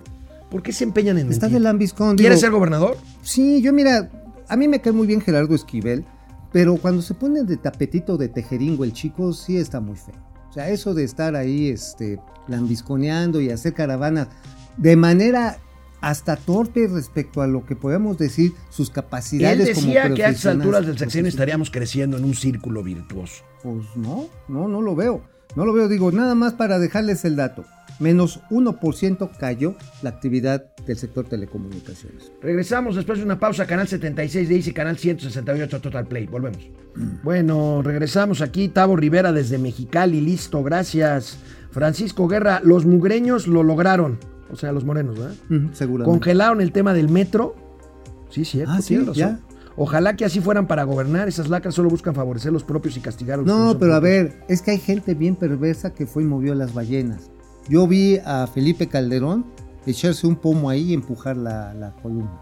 [0.50, 1.60] ¿Por qué se empeñan en Está mentir?
[1.60, 2.16] de lambiscón.
[2.16, 2.98] ¿Quieres digo, ser gobernador?
[3.22, 4.10] Sí, yo mira,
[4.48, 6.06] a mí me cae muy bien Gerardo Esquivel,
[6.52, 10.16] pero cuando se pone de tapetito de tejeringo el chico, sí está muy feo.
[10.50, 14.30] O sea, eso de estar ahí este, lambisconeando y hacer caravanas
[14.78, 15.58] de manera
[16.02, 20.56] hasta torpe respecto a lo que podemos decir sus Él decía decía que a estas
[20.56, 23.44] alturas del sexenio estaríamos creciendo en un círculo virtuoso.
[23.64, 25.24] Pues no, no, no lo veo.
[25.56, 27.66] No lo veo, digo, nada más para dejarles el dato.
[28.00, 32.32] Menos 1% cayó la actividad del sector telecomunicaciones.
[32.42, 36.28] Regresamos después de una pausa, canal 76 de Easy, canal 168 Total Play.
[36.28, 36.60] Volvemos.
[37.24, 38.68] Bueno, regresamos aquí.
[38.68, 41.38] Tavo Rivera desde Mexicali, listo, gracias.
[41.72, 44.20] Francisco Guerra, los mugreños lo lograron.
[44.52, 45.36] O sea, los morenos, ¿verdad?
[45.74, 46.12] Seguramente.
[46.12, 47.56] Congelaron el tema del metro.
[48.30, 49.40] Sí, cierto, Ah, sí, ya.
[49.76, 51.28] Ojalá que así fueran para gobernar.
[51.28, 54.40] Esas lacras solo buscan favorecer los propios y castigar a los No, pero a ver,
[54.48, 57.30] es que hay gente bien perversa que fue y movió las ballenas.
[57.70, 59.46] Yo vi a Felipe Calderón
[59.86, 62.42] echarse un pomo ahí y empujar la, la columna.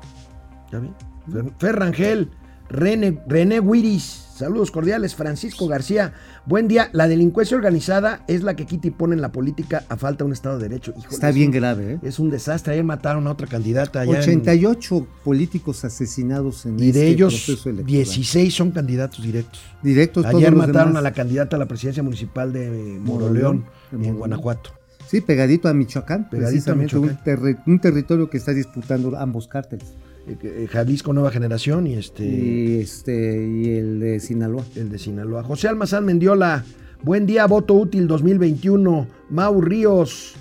[0.71, 0.89] ¿Ya vi?
[1.31, 2.29] Fer, Fer Rangel,
[2.69, 4.03] René, René Wiris,
[4.35, 5.15] saludos cordiales.
[5.15, 6.13] Francisco García,
[6.45, 6.89] buen día.
[6.93, 10.25] La delincuencia organizada es la que quita y pone en la política a falta de
[10.27, 10.91] un Estado de Derecho.
[10.97, 11.99] Híjole, Está es bien un- grave, ¿eh?
[12.03, 12.73] Es un desastre.
[12.73, 14.01] Ayer mataron a otra candidata.
[14.01, 17.87] allá en- 88 políticos asesinados en y de este ellos, proceso electoral.
[17.91, 19.61] 16 son candidatos directos.
[19.81, 20.99] Directos todos Ayer los mataron demás.
[20.99, 24.15] a la candidata a la presidencia municipal de Moroleón, en.
[24.17, 24.71] Guanajuato.
[25.07, 27.17] Sí, pegadito a Michoacán, Pegadito a precisamente Michoacán.
[27.17, 27.23] Un,
[27.55, 29.93] terri- un territorio que está disputando ambos cárteles.
[30.27, 34.63] Eh, eh, Jalisco Nueva Generación y este Y este y el de Sinaloa.
[34.75, 35.43] el de Sinaloa.
[35.43, 36.63] José Almazán Mendiola,
[37.03, 39.07] buen día, voto útil 2021.
[39.29, 40.33] Mau Ríos,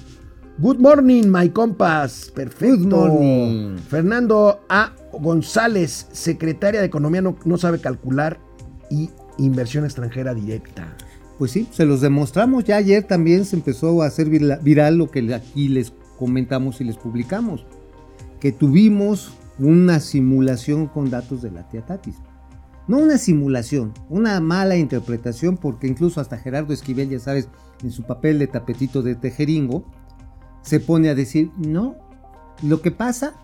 [0.58, 2.32] good morning, my compas.
[2.34, 2.76] Perfecto.
[2.76, 3.76] Good morning.
[3.88, 4.92] Fernando A.
[5.12, 8.40] González, secretaria de Economía, no, no sabe calcular
[8.90, 10.96] y inversión extranjera directa.
[11.38, 12.64] Pues sí, se los demostramos.
[12.64, 16.96] Ya ayer también se empezó a hacer viral lo que aquí les comentamos y les
[16.96, 17.66] publicamos.
[18.40, 22.16] Que tuvimos una simulación con datos de la tía Tatis.
[22.86, 27.48] No una simulación, una mala interpretación, porque incluso hasta Gerardo Esquivel, ya sabes,
[27.82, 29.84] en su papel de tapetito de tejeringo,
[30.60, 31.96] se pone a decir, no,
[32.62, 33.34] lo que pasa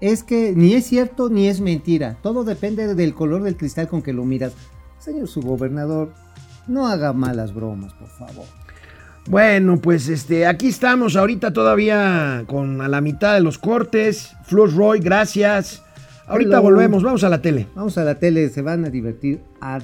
[0.00, 2.18] es que ni es cierto ni es mentira.
[2.22, 4.52] Todo depende del color del cristal con que lo miras.
[4.98, 6.14] Señor subgobernador,
[6.66, 8.44] no haga malas bromas, por favor.
[9.26, 14.32] Bueno, pues este, aquí estamos ahorita todavía con a la mitad de los cortes.
[14.44, 15.82] Flor Roy, gracias.
[16.26, 16.62] Ahorita Hello.
[16.62, 17.66] volvemos, vamos a la tele.
[17.74, 19.40] Vamos a la tele, se van a divertir.
[19.60, 19.80] a-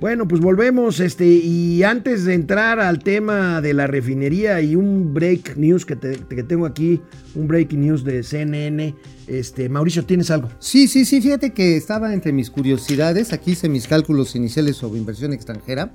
[0.00, 5.12] Bueno, pues volvemos, este, y antes de entrar al tema de la refinería y un
[5.12, 7.00] break news que, te- que tengo aquí,
[7.34, 8.94] un breaking news de CNN,
[9.26, 10.50] este, Mauricio, ¿tienes algo?
[10.60, 15.00] Sí, sí, sí, fíjate que estaba entre mis curiosidades, aquí hice mis cálculos iniciales sobre
[15.00, 15.90] inversión extranjera,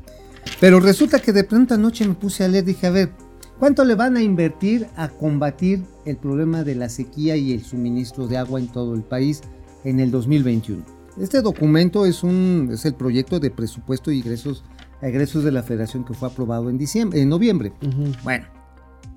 [0.60, 3.12] pero resulta que de pronto anoche me puse a leer, dije, a ver,
[3.60, 8.28] ¿cuánto le van a invertir a combatir el problema de la sequía y el suministro
[8.28, 9.42] de agua en todo el país
[9.84, 10.84] en el 2021?
[11.20, 14.64] Este documento es, un, es el proyecto de presupuesto y egresos,
[15.02, 17.72] egresos de la federación que fue aprobado en, diciembre, en noviembre.
[18.24, 18.46] Bueno,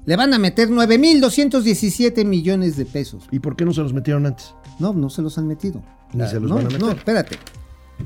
[0.05, 3.27] le van a meter 9.217 millones de pesos.
[3.31, 4.55] ¿Y por qué no se los metieron antes?
[4.79, 5.83] No, no se los han metido.
[6.13, 6.81] Ni se los no, van a meter.
[6.81, 7.39] No, espérate.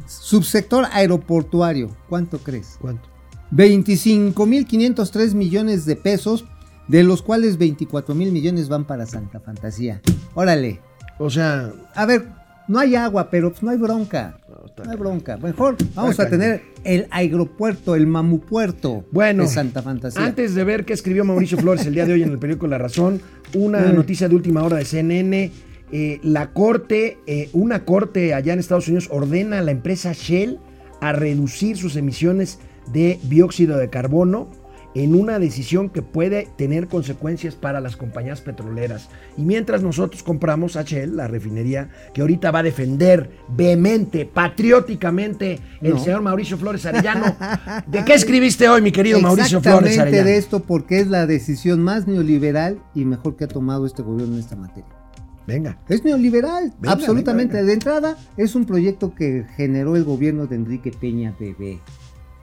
[0.06, 2.78] Subsector aeroportuario, ¿cuánto crees?
[2.80, 3.09] ¿Cuánto?
[3.52, 6.44] 25.503 millones de pesos,
[6.88, 10.00] de los cuales 24 mil millones van para Santa Fantasía.
[10.34, 10.80] Órale.
[11.18, 12.26] O sea, A ver,
[12.68, 14.38] no hay agua, pero pues no hay bronca.
[14.48, 15.36] No, hay bronca.
[15.36, 20.24] Mejor vamos a tener el aeropuerto, el mamupuerto bueno, de Santa Fantasía.
[20.24, 22.78] antes de ver qué escribió Mauricio Flores el día de hoy en el periódico La
[22.78, 23.20] Razón,
[23.54, 23.94] una Mm.
[23.96, 25.50] noticia de última hora de CNN.
[25.92, 30.60] eh, la corte, eh, una corte allá en Estados Unidos ordena a la empresa Shell
[31.00, 32.60] a reducir sus emisiones
[32.92, 34.48] de dióxido de carbono
[34.92, 39.08] en una decisión que puede tener consecuencias para las compañías petroleras.
[39.36, 45.60] Y mientras nosotros compramos a Shell, la refinería, que ahorita va a defender vehemente, patrióticamente,
[45.80, 45.98] el No.
[46.02, 47.36] señor Mauricio Flores Arellano.
[47.86, 50.26] ¿De qué escribiste hoy, mi querido Mauricio Flores Exactamente Arellano?
[50.28, 54.34] de esto porque es la decisión más neoliberal y mejor que ha tomado este gobierno
[54.34, 54.90] en esta materia.
[55.46, 55.78] Venga.
[55.88, 57.54] Es neoliberal, Venga, absolutamente.
[57.54, 57.66] venga, venga.
[57.66, 61.78] De entrada, es un proyecto que generó el gobierno de Enrique Peña Bebé.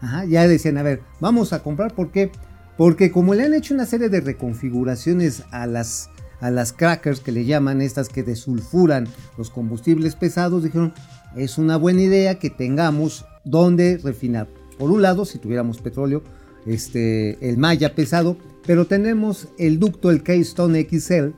[0.02, 2.32] Ajá, ya decían, a ver, vamos a comprar, ¿por qué?
[2.78, 7.32] Porque como le han hecho una serie de reconfiguraciones a las, a las crackers que
[7.32, 9.08] le llaman, estas que desulfuran
[9.38, 10.94] los combustibles pesados, dijeron,
[11.36, 14.48] es una buena idea que tengamos donde refinar.
[14.78, 16.22] Por un lado, si tuviéramos petróleo,
[16.68, 21.30] este, el Maya pesado, pero tenemos el ducto, el Keystone XL,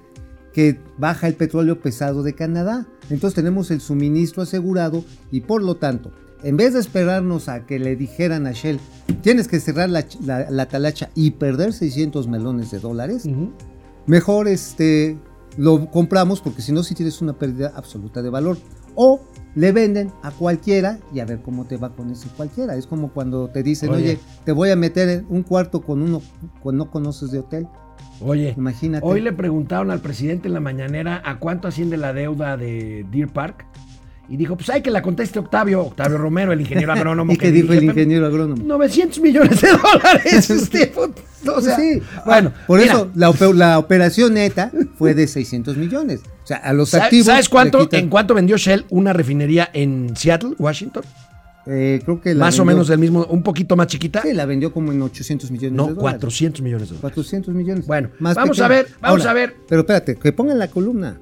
[0.51, 2.87] que baja el petróleo pesado de Canadá.
[3.09, 6.11] Entonces tenemos el suministro asegurado y por lo tanto,
[6.43, 8.79] en vez de esperarnos a que le dijeran a Shell,
[9.21, 13.27] tienes que cerrar la, la- la talacha y perder 600 melones de dólares,
[14.05, 15.17] mejor este,
[15.57, 18.57] lo compramos porque si no, si tienes una pérdida absoluta de valor.
[18.95, 19.21] O
[19.55, 22.75] le venden a cualquiera y a ver cómo te va con ese cualquiera.
[22.75, 24.03] Es como cuando te dicen, Oye.
[24.03, 26.21] oye, te voy a meter en un cuarto con uno
[26.63, 27.67] que no conoces de hotel.
[28.21, 29.05] Oye, Imagínate.
[29.05, 33.29] hoy le preguntaron al presidente en la mañanera a cuánto asciende la deuda de Deer
[33.31, 33.65] Park
[34.29, 37.33] Y dijo, pues hay que la conteste Octavio, Octavio Romero, el ingeniero agrónomo.
[37.33, 38.61] ¿Y qué dijo el ingeniero agrónomo?
[38.63, 40.49] 900 millones de dólares.
[40.51, 41.21] este, puto,
[41.55, 45.77] o sea, sí, bueno, por mira, eso la, ope- la operación neta fue de 600
[45.77, 46.21] millones.
[46.43, 47.25] O sea, a los ¿sabes- activos.
[47.25, 51.03] ¿Sabes cuánto, quitan- en cuánto vendió Shell una refinería en Seattle, Washington?
[51.65, 54.21] Eh, creo que la Más o menos del mismo, un poquito más chiquita.
[54.21, 56.01] Sí, la vendió como en 800 millones de no, dólares.
[56.01, 57.01] 400 millones de dólares.
[57.01, 57.85] 400 millones.
[57.87, 59.55] Bueno, vamos a ver, vamos a ver.
[59.67, 61.19] Pero espérate, que pongan la columna.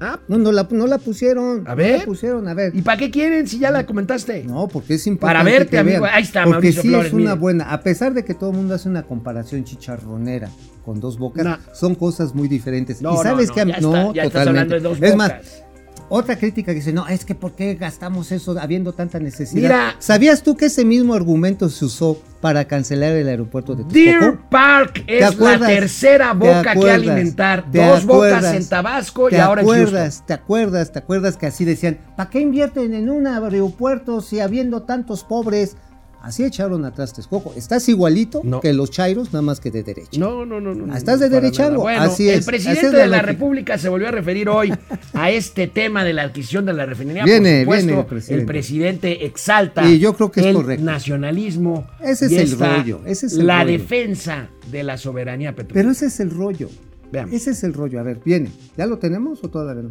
[0.00, 1.66] Ah, No, no la, no la pusieron.
[1.66, 1.98] A no ver.
[2.00, 2.74] la pusieron, a ver.
[2.74, 4.44] ¿Y para qué quieren si ya la comentaste?
[4.44, 5.38] No, porque es importante.
[5.42, 6.02] Para verte, amigo.
[6.02, 6.14] vean.
[6.14, 7.34] Ahí está, Porque Mauricio sí Flores, es una mire.
[7.40, 7.70] buena.
[7.72, 10.48] A pesar de que todo el mundo hace una comparación chicharronera
[10.84, 11.58] con dos bocas, No.
[11.74, 13.02] son cosas muy diferentes.
[13.02, 14.74] No, y no, sabes no, que a mí- ya no, está- ya estás totalmente.
[14.74, 15.16] hablando de dos es bocas.
[15.16, 15.64] más,
[16.10, 19.62] otra crítica que dice, no, es que ¿por qué gastamos eso habiendo tanta necesidad?
[19.62, 19.96] Mira.
[20.00, 24.48] ¿Sabías tú que ese mismo argumento se usó para cancelar el aeropuerto de Deer Texcoco?
[24.50, 27.70] Park ¿Te es la tercera ¿Te boca que alimentar.
[27.70, 29.86] ¿Te Dos bocas en Tabasco y ¿Te ahora en Houston.
[29.86, 30.26] acuerdas?
[30.26, 30.92] ¿Te acuerdas?
[30.92, 35.76] ¿Te acuerdas que así decían, ¿para qué invierten en un aeropuerto si habiendo tantos pobres?
[36.22, 37.54] Así echaron atrás Texcoco.
[37.56, 38.60] Estás igualito No.
[38.60, 40.18] que los chairos, nada más que de derecha.
[40.20, 40.94] No, no, no, no.
[40.94, 41.70] estás de derechado.
[41.70, 41.82] nada.
[41.82, 43.22] Bueno, Así el es, presidente es la de la.
[43.22, 44.70] República se volvió a referir hoy
[45.14, 47.24] a este tema de la adquisición de la refinería.
[47.24, 48.40] Viene, Por supuesto, viene el presidente.
[48.40, 50.84] el presidente exalta Y yo creo que es el correcto.
[50.84, 51.86] nacionalismo.
[52.00, 53.78] Ese es el rollo, ese es el la rollo.
[53.78, 55.74] defensa de la soberanía petrolera.
[55.74, 56.68] Pero ese es el rollo.
[57.12, 57.34] Veamos.
[57.34, 57.98] Ese es el rollo.
[57.98, 58.50] A ver, viene.
[58.76, 59.90] ¿Ya lo tenemos o todavía no?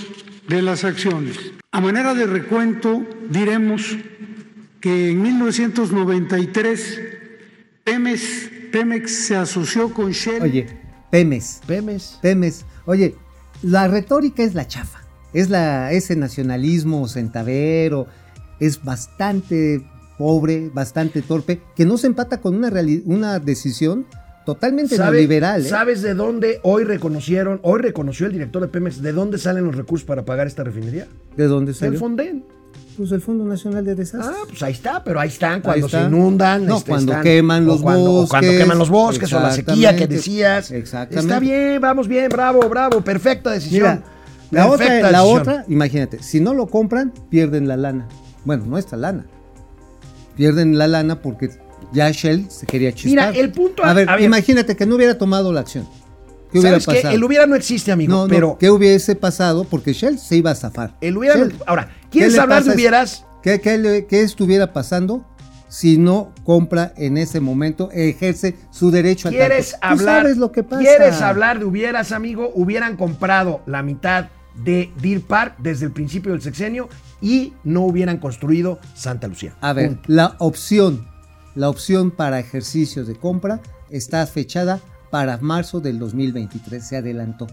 [0.47, 1.53] de las acciones.
[1.71, 3.95] A manera de recuento, diremos
[4.81, 6.99] que en 1993
[7.83, 8.21] Pemex,
[8.71, 10.41] Pemex se asoció con Shell.
[10.43, 10.67] Oye,
[11.09, 12.19] Pemes, Pemes.
[12.21, 12.65] Pemes.
[12.85, 13.15] Oye,
[13.63, 14.99] la retórica es la chafa.
[15.33, 18.07] Es la, ese nacionalismo centavero.
[18.59, 19.81] Es bastante
[20.17, 22.71] pobre, bastante torpe, que no se empata con una,
[23.05, 24.05] una decisión
[24.45, 25.61] totalmente ¿Sabe- neoliberal.
[25.65, 25.69] ¿eh?
[25.69, 29.75] ¿Sabes de dónde hoy reconocieron, hoy reconoció el director de Pemex, de dónde salen los
[29.75, 31.07] recursos para pagar esta refinería?
[31.37, 31.99] ¿De dónde Del salió?
[31.99, 32.43] Fonden.
[32.99, 34.35] Pues el Fondo Nacional de Desastres.
[34.38, 36.01] Ah, pues ahí está, pero ahí están cuando está.
[36.01, 36.65] se inundan.
[36.65, 38.59] No, este, cuando están- queman o los cuando, o cuando bosques.
[38.62, 40.69] queman los bosques o la sequía que decías.
[40.71, 41.19] Exactamente.
[41.21, 44.03] Está bien, vamos bien, bravo, bravo, perfecta decisión.
[44.03, 44.03] Mira,
[44.51, 48.05] la otra, la otra, imagínate, si no lo compran, pierden la lana.
[48.43, 49.25] Bueno, nuestra lana.
[50.35, 51.49] Pierden la lana porque
[51.93, 53.29] ya Shell se quería chispar.
[53.31, 54.25] Mira, el punto- A ver, a ver.
[54.25, 55.88] imagínate que no hubiera tomado la acción.
[56.51, 57.01] ¿Qué hubiera ¿Sabes qué?
[57.01, 57.15] pasado?
[57.15, 59.63] El hubiera no existe, amigo, no, no, pero ¿qué hubiese pasado?
[59.65, 60.95] Porque Shell se iba a zafar.
[61.01, 63.25] el hubiera Shell, Ahora, ¿qué ¿quieres hablar de hubieras?
[63.43, 65.25] ¿Qué, qué le- qué estuviera pasando
[65.67, 69.88] si no compra en ese momento, ejerce su derecho al ¿Quieres tanto?
[69.88, 70.21] Tú hablar?
[70.23, 70.81] sabes lo que pasa.
[70.81, 72.51] ¿Quieres hablar de hubieras, amigo?
[72.55, 74.29] Hubieran comprado la mitad
[74.63, 76.89] de Deer Park desde el principio del sexenio
[77.21, 79.55] y no hubieran construido Santa Lucía.
[79.62, 80.03] A ver, Punto.
[80.07, 81.07] la opción,
[81.53, 84.79] la opción para ejercicios de compra está fechada
[85.10, 86.84] para marzo del 2023.
[86.86, 87.48] Se adelantó.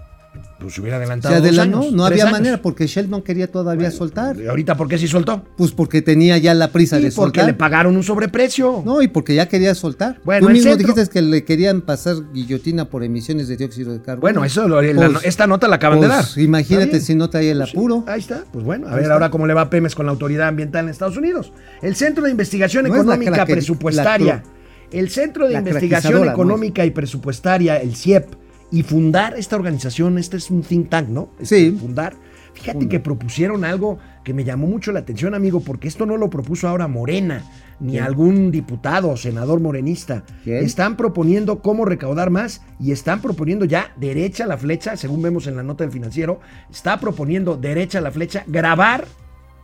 [0.60, 1.34] Pues se hubiera Se adelantado.
[1.36, 2.32] dos adelantó, años, no había años.
[2.38, 4.36] manera porque Shell no quería todavía soltar.
[4.38, 5.42] ¿Y ahorita por qué sí soltó?
[5.56, 7.46] Pues porque tenía ya la prisa de porque soltar.
[7.46, 8.82] le pagaron un sobreprecio.
[8.84, 10.20] No, y porque ya quería soltar.
[10.24, 14.02] Bueno, Tú mismo centro- dijiste que le querían pasar guillotina por emisiones de dióxido de
[14.02, 14.20] carbono.
[14.20, 16.22] Bueno, eso lo- la- Pues- esta nota la acaban de dar.
[16.22, 17.04] pues Imagínate Está bien.
[17.06, 18.04] si no traía el Pues sí, apuro.
[18.06, 18.44] ahí está.
[18.52, 19.14] Pues bueno, a Ahí ver está.
[19.14, 21.50] ahora cómo le va a Pemex con la Autoridad Ambiental en Estados Unidos.
[21.80, 24.34] El Centro de Investigación No es la Económica Presupuestaria.
[24.34, 24.55] la
[24.92, 28.34] el Centro de la Investigación Económica y Presupuestaria, el CIEP,
[28.70, 31.30] y fundar esta organización, este es un think tank, ¿no?
[31.38, 31.78] Este, Sí.
[31.78, 32.14] Fundar.
[32.54, 36.30] Fíjate que propusieron algo que me llamó mucho la atención, amigo, porque esto no lo
[36.30, 37.44] propuso ahora Morena,
[37.80, 38.04] ni ¿Quién?
[38.04, 40.24] algún diputado o senador morenista.
[40.42, 40.64] ¿Quién?
[40.64, 45.56] Están proponiendo cómo recaudar más y están proponiendo ya derecha la flecha, según vemos en
[45.56, 49.04] la nota del financiero, está proponiendo derecha la flecha, grabar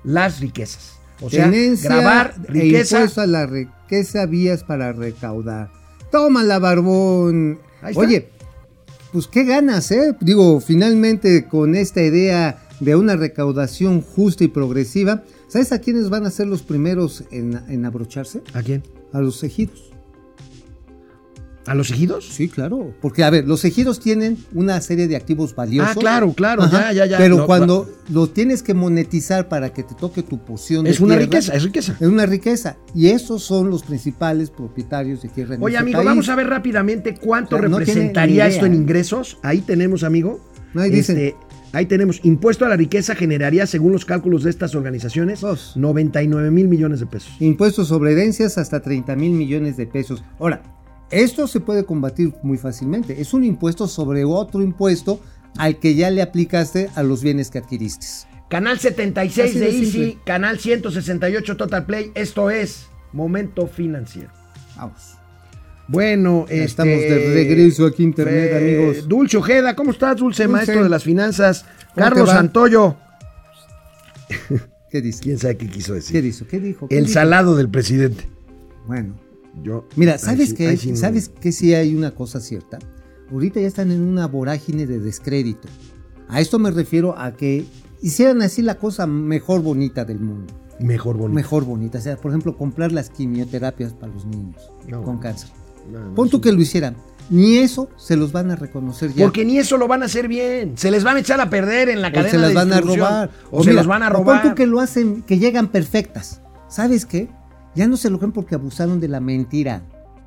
[0.04, 1.00] las riquezas.
[1.22, 2.96] O sea, Tenencia grabar e riqueza.
[2.98, 5.70] impuesto a la riqueza vías para recaudar.
[6.10, 7.60] Tómala, barbón.
[7.80, 8.00] Ahí está.
[8.00, 8.28] Oye,
[9.12, 10.16] pues qué ganas, ¿eh?
[10.20, 16.26] Digo, finalmente con esta idea de una recaudación justa y progresiva, ¿sabes a quiénes van
[16.26, 18.42] a ser los primeros en, en abrocharse?
[18.54, 18.82] ¿A quién?
[19.12, 19.91] A los ejidos.
[21.66, 22.28] ¿A los ejidos?
[22.28, 22.92] Sí, claro.
[23.00, 25.92] Porque, a ver, los ejidos tienen una serie de activos valiosos.
[25.96, 27.18] Ah, claro, claro, ya, ya, ya.
[27.18, 30.98] Pero No, cuando lo tienes que monetizar para que te toque tu porción de Es
[31.00, 31.96] una tierra, riqueza, es riqueza.
[32.00, 32.76] Es una riqueza.
[32.96, 36.06] Y esos son los principales propietarios de tierra en Oye, este amigo, país.
[36.06, 39.38] vamos a ver rápidamente cuánto O sea, no tiene representaría esto en ingresos.
[39.42, 40.40] Ahí tenemos, amigo.
[40.74, 41.36] No, ahí dicen- Este,
[41.72, 42.18] ahí tenemos.
[42.24, 45.74] Impuesto a la riqueza generaría, según los cálculos de estas organizaciones, Dos.
[45.76, 47.30] 99 mil millones de pesos.
[47.38, 50.24] Impuestos sobre herencias hasta 30 mil millones de pesos.
[50.40, 50.62] Ahora,
[51.12, 53.20] esto se puede combatir muy fácilmente.
[53.20, 55.20] Es un impuesto sobre otro impuesto
[55.58, 58.06] al que ya le aplicaste a los bienes que adquiriste.
[58.48, 62.12] Canal 76 Así de, de Easy, canal 168 Total Play.
[62.14, 64.30] Esto es Momento Financiero.
[64.76, 65.14] Vamos.
[65.88, 69.08] Bueno, este, estamos de regreso aquí internet, eh, amigos.
[69.08, 70.48] Dulce Ojeda, ¿cómo estás, Dulce, Dulce.
[70.48, 71.66] maestro de las finanzas?
[71.94, 72.30] ¿Cómo Carlos?
[72.30, 72.96] Santoyo.
[74.90, 75.22] ¿Qué dice?
[75.22, 76.12] ¿Quién sabe qué quiso decir?
[76.12, 76.46] ¿Qué dijo?
[76.46, 76.88] ¿Qué dijo?
[76.88, 77.14] ¿Qué El dijo?
[77.14, 78.28] salado del presidente.
[78.86, 79.14] Bueno,
[79.62, 79.86] Yo.
[79.96, 80.76] Mira, ¿sabes sí- qué?
[80.76, 82.78] sí no- ¿Sabes que sí hay una cosa cierta?
[83.30, 85.68] Ahorita ya están en una vorágine de descrédito.
[86.28, 87.64] A esto me refiero a que
[88.02, 90.52] hicieran así la cosa mejor bonita del mundo.
[90.80, 91.34] Mejor bonito.
[91.34, 91.98] Mejor bonita.
[91.98, 94.56] O sea, por ejemplo, comprar las quimioterapias para los niños
[94.88, 95.02] No.
[95.02, 95.50] con cáncer.
[95.90, 96.96] No, Pon tú que lo hicieran.
[97.30, 99.24] Ni eso se los van a reconocer ya.
[99.24, 100.76] Porque ni eso lo van a hacer bien.
[100.76, 102.72] Se les van a echar a perder en la o cadena se las de van
[102.72, 103.30] a robar.
[103.50, 104.42] O, se mira, los van a o pon robar.
[104.42, 106.40] tú que lo hacen, que llegan perfectas.
[106.68, 107.28] ¿Sabes qué?
[107.74, 109.82] Ya no se lo creen porque abusaron de la mentira.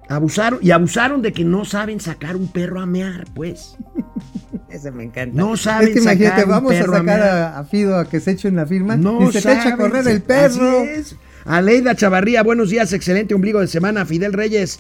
[0.08, 3.76] Abusaron y abusaron de que no saben sacar un perro a mear, pues.
[4.70, 5.36] Ese me encanta.
[5.36, 7.98] No saben Es que imagínate, sacar un vamos a perro a sacar a, a Fido
[7.98, 10.22] a que se eche una firma No y se te echa a correr se- el
[10.22, 10.80] perro.
[10.82, 11.16] Así es.
[11.46, 14.06] Aleida Chavarría, buenos días, excelente ombligo de semana.
[14.06, 14.80] Fidel Reyes,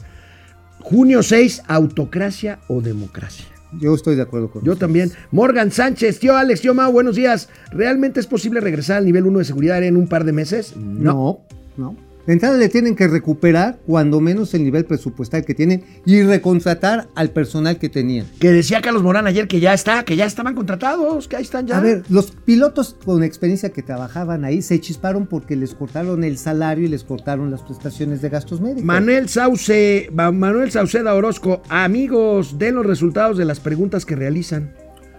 [0.79, 3.45] junio 6, autocracia o democracia.
[3.79, 4.79] Yo estoy de acuerdo con Yo ustedes.
[4.79, 5.11] también.
[5.31, 7.49] Morgan Sánchez, tío Alex, tío Mau, buenos días.
[7.71, 10.75] ¿Realmente es posible regresar al nivel 1 de seguridad en un par de meses?
[10.75, 11.41] No,
[11.77, 11.95] no.
[12.25, 17.07] De entrada le tienen que recuperar cuando menos el nivel presupuestal que tienen y recontratar
[17.13, 18.25] al personal que tenían.
[18.39, 21.67] Que decía Carlos Morán ayer que ya está, que ya estaban contratados, que ahí están
[21.67, 21.77] ya.
[21.77, 26.37] A ver, los pilotos con experiencia que trabajaban ahí se chisparon porque les cortaron el
[26.39, 28.83] salario y les cortaron las prestaciones de gastos médicos.
[28.83, 34.73] Manuel Sauce, Ma- Manuel Sauceda Orozco, amigos, den los resultados de las preguntas que realizan.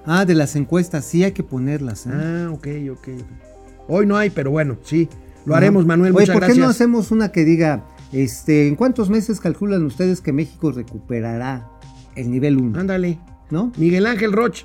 [0.04, 2.06] Ah, de las encuestas, sí hay que ponerlas.
[2.06, 2.10] ¿eh?
[2.12, 3.08] Ah, ok, ok.
[3.88, 5.08] Hoy no hay, pero bueno, sí.
[5.46, 6.12] Lo haremos, Manuel.
[6.14, 6.64] Oye, muchas ¿por qué gracias.
[6.64, 11.68] no hacemos una que diga, este, ¿en cuántos meses calculan ustedes que México recuperará
[12.16, 12.78] el nivel 1?
[12.78, 13.18] Ándale.
[13.50, 13.72] ¿No?
[13.76, 14.64] Miguel Ángel Roch,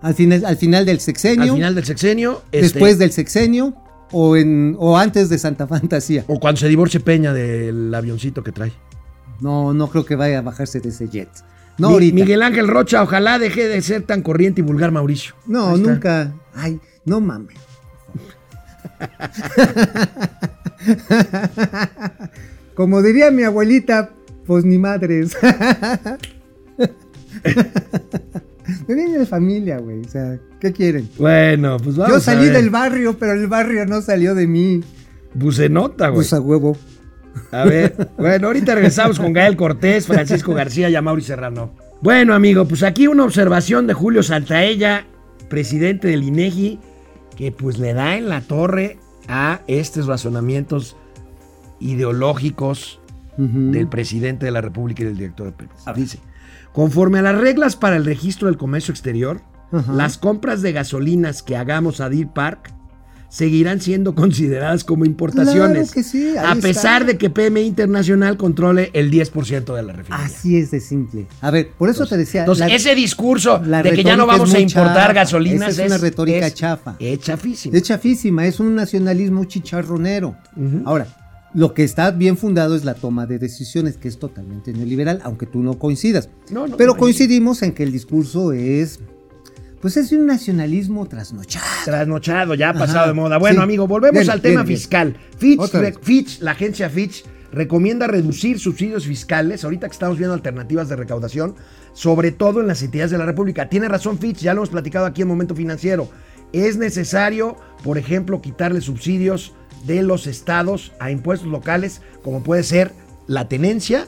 [0.00, 2.42] Al final, al final del sexenio, al final del sexenio.
[2.52, 3.74] este, después del sexenio
[4.12, 6.24] o, en, o antes de Santa Fantasía.
[6.28, 8.72] O cuando se divorcie Peña del avioncito que trae.
[9.40, 11.28] No, no creo que vaya a bajarse de ese jet.
[11.78, 12.14] No, Mi- ahorita.
[12.14, 15.34] Miguel Ángel Rocha, ojalá deje de ser tan corriente y vulgar Mauricio.
[15.46, 16.32] no, nunca.
[16.54, 17.56] Ay, no mames.
[22.74, 24.10] Como diría mi abuelita,
[24.46, 25.36] pues ni madres.
[28.88, 30.00] Me viene de familia, güey.
[30.00, 31.08] O sea, ¿qué quieren?
[31.18, 32.56] Bueno, pues vamos Yo a salí ver.
[32.56, 34.82] del barrio, pero el barrio no salió de mí.
[35.38, 36.18] Pues se nota, güey.
[36.18, 36.76] Pues a huevo.
[37.50, 41.74] A ver, bueno, ahorita regresamos con Gael Cortés, Francisco García y Mauri Serrano.
[42.00, 45.06] Bueno, amigo, pues aquí una observación de Julio Santaella,
[45.48, 46.80] presidente del INEGI,
[47.36, 50.96] que pues le da en la torre a estos razonamientos
[51.78, 53.00] ideológicos
[53.36, 55.84] del presidente de la República y del director de Pemex.
[55.94, 56.18] Dice,
[56.72, 59.42] conforme a las reglas para el registro del comercio exterior,
[59.92, 62.72] las compras de gasolinas que hagamos a Deer Park
[63.36, 65.90] seguirán siendo consideradas como importaciones.
[65.90, 67.12] Claro que sí, a pesar está.
[67.12, 70.24] de que PM Internacional controle el 10% de la refinería.
[70.24, 71.26] Así es de simple.
[71.42, 72.40] A ver, por eso te decía.
[72.40, 75.12] Entonces, la- ese discurso la de que ya no vamos a importar chafa.
[75.12, 76.96] gasolinas Esa es una retórica chafa.
[76.98, 77.76] Es chafísima.
[77.76, 80.34] Es chafísima, es un nacionalismo chicharronero.
[80.86, 81.06] Ahora,
[81.52, 85.44] lo que está bien fundado es la toma de decisiones, que es totalmente neoliberal, aunque
[85.44, 86.30] tú no coincidas.
[86.50, 88.98] No, no, Pero no, coincidimos en que el discurso es,
[89.80, 91.64] pues es un nacionalismo trasnochado.
[91.84, 93.38] Trasnochado, ya ha Ajá, pasado de moda.
[93.38, 93.62] Bueno, sí.
[93.64, 94.78] amigo, volvemos Bien, al tema bien, bien.
[94.78, 95.16] fiscal.
[95.38, 95.94] Fitch, re-.
[96.00, 101.54] Fitch, la agencia Fitch, recomienda reducir subsidios fiscales, ahorita que estamos viendo alternativas de recaudación,
[101.92, 103.68] sobre todo en las entidades de la República.
[103.68, 106.08] Tiene razón Fitch, ya lo hemos platicado aquí en Momento Financiero.
[106.52, 109.52] es necesario, por ejemplo, quitarle subsidios
[109.86, 112.92] de los estados a impuestos locales, como puede ser
[113.26, 114.06] la tenencia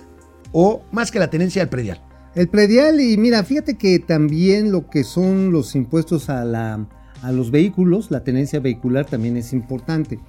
[0.53, 2.01] o más que la tenencia del predial.
[2.35, 6.87] El predial, y mira, fíjate que también lo que son los impuestos a, la,
[7.23, 10.21] a los vehículos, la tenencia vehicular también es importante.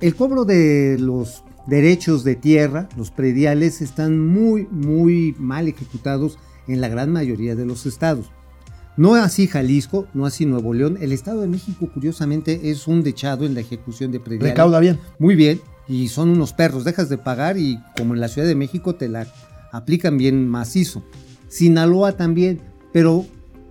[0.00, 6.80] El cobro de los derechos de tierra, los prediales, están muy, muy mal ejecutados en
[6.80, 8.30] la gran mayoría de los estados.
[8.96, 10.98] No así Jalisco, no así Nuevo León.
[11.00, 14.50] El Estado de México, curiosamente, es un dechado en la ejecución de prediales.
[14.50, 14.98] Recauda bien.
[15.18, 16.84] Muy bien, y son unos perros.
[16.84, 19.26] Dejas de pagar y como en la Ciudad de México te la
[19.72, 21.02] aplican bien macizo.
[21.48, 22.60] Sinaloa también,
[22.92, 23.26] pero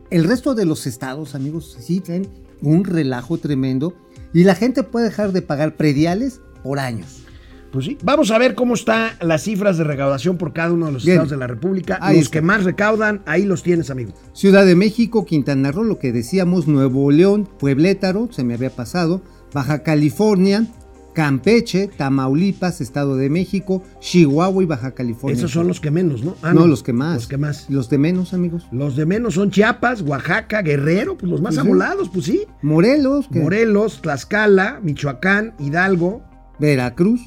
[0.10, 2.28] el resto de los estados, amigos, sí traen
[2.62, 3.93] un relajo tremendo
[4.34, 7.24] y la gente puede dejar de pagar prediales por años.
[7.72, 7.97] Pues sí.
[8.04, 11.16] Vamos a ver cómo están las cifras de recaudación por cada uno de los Bien.
[11.18, 12.00] estados de la República.
[12.02, 12.34] Ahí los está.
[12.34, 14.12] que más recaudan, ahí los tienes, amigo.
[14.34, 19.22] Ciudad de México, Quintana Roo, lo que decíamos, Nuevo León, Pueblétaro, se me había pasado,
[19.54, 20.66] Baja California,
[21.14, 25.38] Campeche, Tamaulipas, Estado de México, Chihuahua y Baja California.
[25.38, 26.36] Esos son los que menos, ¿no?
[26.41, 27.16] Ah, no, los que más.
[27.16, 27.70] Los que más.
[27.70, 28.68] Los de menos, amigos.
[28.72, 31.68] Los de menos son Chiapas, Oaxaca, Guerrero, pues los más Pues sí.
[31.70, 32.41] amolados, pues sí.
[32.62, 36.22] Morelos, Morelos, Tlaxcala, Michoacán, Hidalgo,
[36.60, 37.22] Veracruz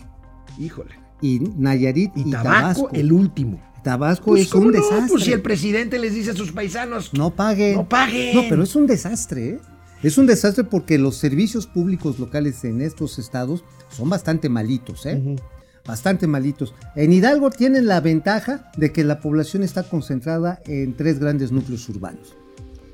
[0.58, 0.90] híjole.
[1.20, 2.90] y Nayarit Y, y, Tabasco, Tabasco.
[2.92, 3.60] el último.
[3.82, 4.78] Tabasco Pues, es ¿cómo un no?
[4.78, 5.08] desastre.
[5.10, 7.74] Pues si el presidente les dice a sus paisanos, No paguen.
[7.74, 8.36] No paguen.
[8.36, 9.58] No, pero es un desastre, ¿eh?
[10.02, 15.36] Es un desastre porque los servicios públicos locales en estos estados son bastante malitos, ¿eh?
[15.86, 16.74] Bastante malitos.
[16.96, 21.88] En Hidalgo tienen la ventaja de que la población está concentrada en tres grandes núcleos
[21.88, 22.34] urbanos.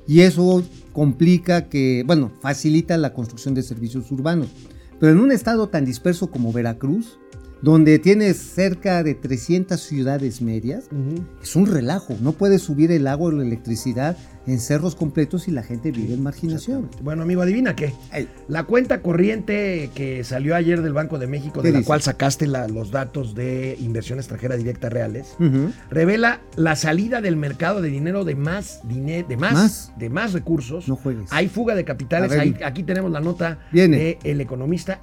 [0.07, 4.49] Y eso complica que, bueno, facilita la construcción de servicios urbanos.
[4.99, 7.19] Pero en un estado tan disperso como Veracruz,
[7.61, 10.85] donde tienes cerca de 300 ciudades medias,
[11.41, 12.15] es un relajo.
[12.21, 14.15] No puedes subir el agua o la electricidad
[14.47, 16.89] en cerros completos y la gente vive en marginación.
[17.03, 17.93] bueno amigo, adivina qué.
[18.47, 21.87] La cuenta corriente que salió ayer del Banco de México, ¿Qué de la dice?
[21.87, 25.35] cual sacaste la- los datos de inversión extranjera directa reales,
[25.91, 29.91] revela la salida del mercado de dinero de más dinero, de más, Más.
[29.99, 30.87] de más recursos.
[30.87, 31.27] No juegues.
[31.31, 32.31] Hay fuga de capitales.
[32.63, 33.97] Aquí tenemos la nota Viene.
[33.97, 34.99] de el economista.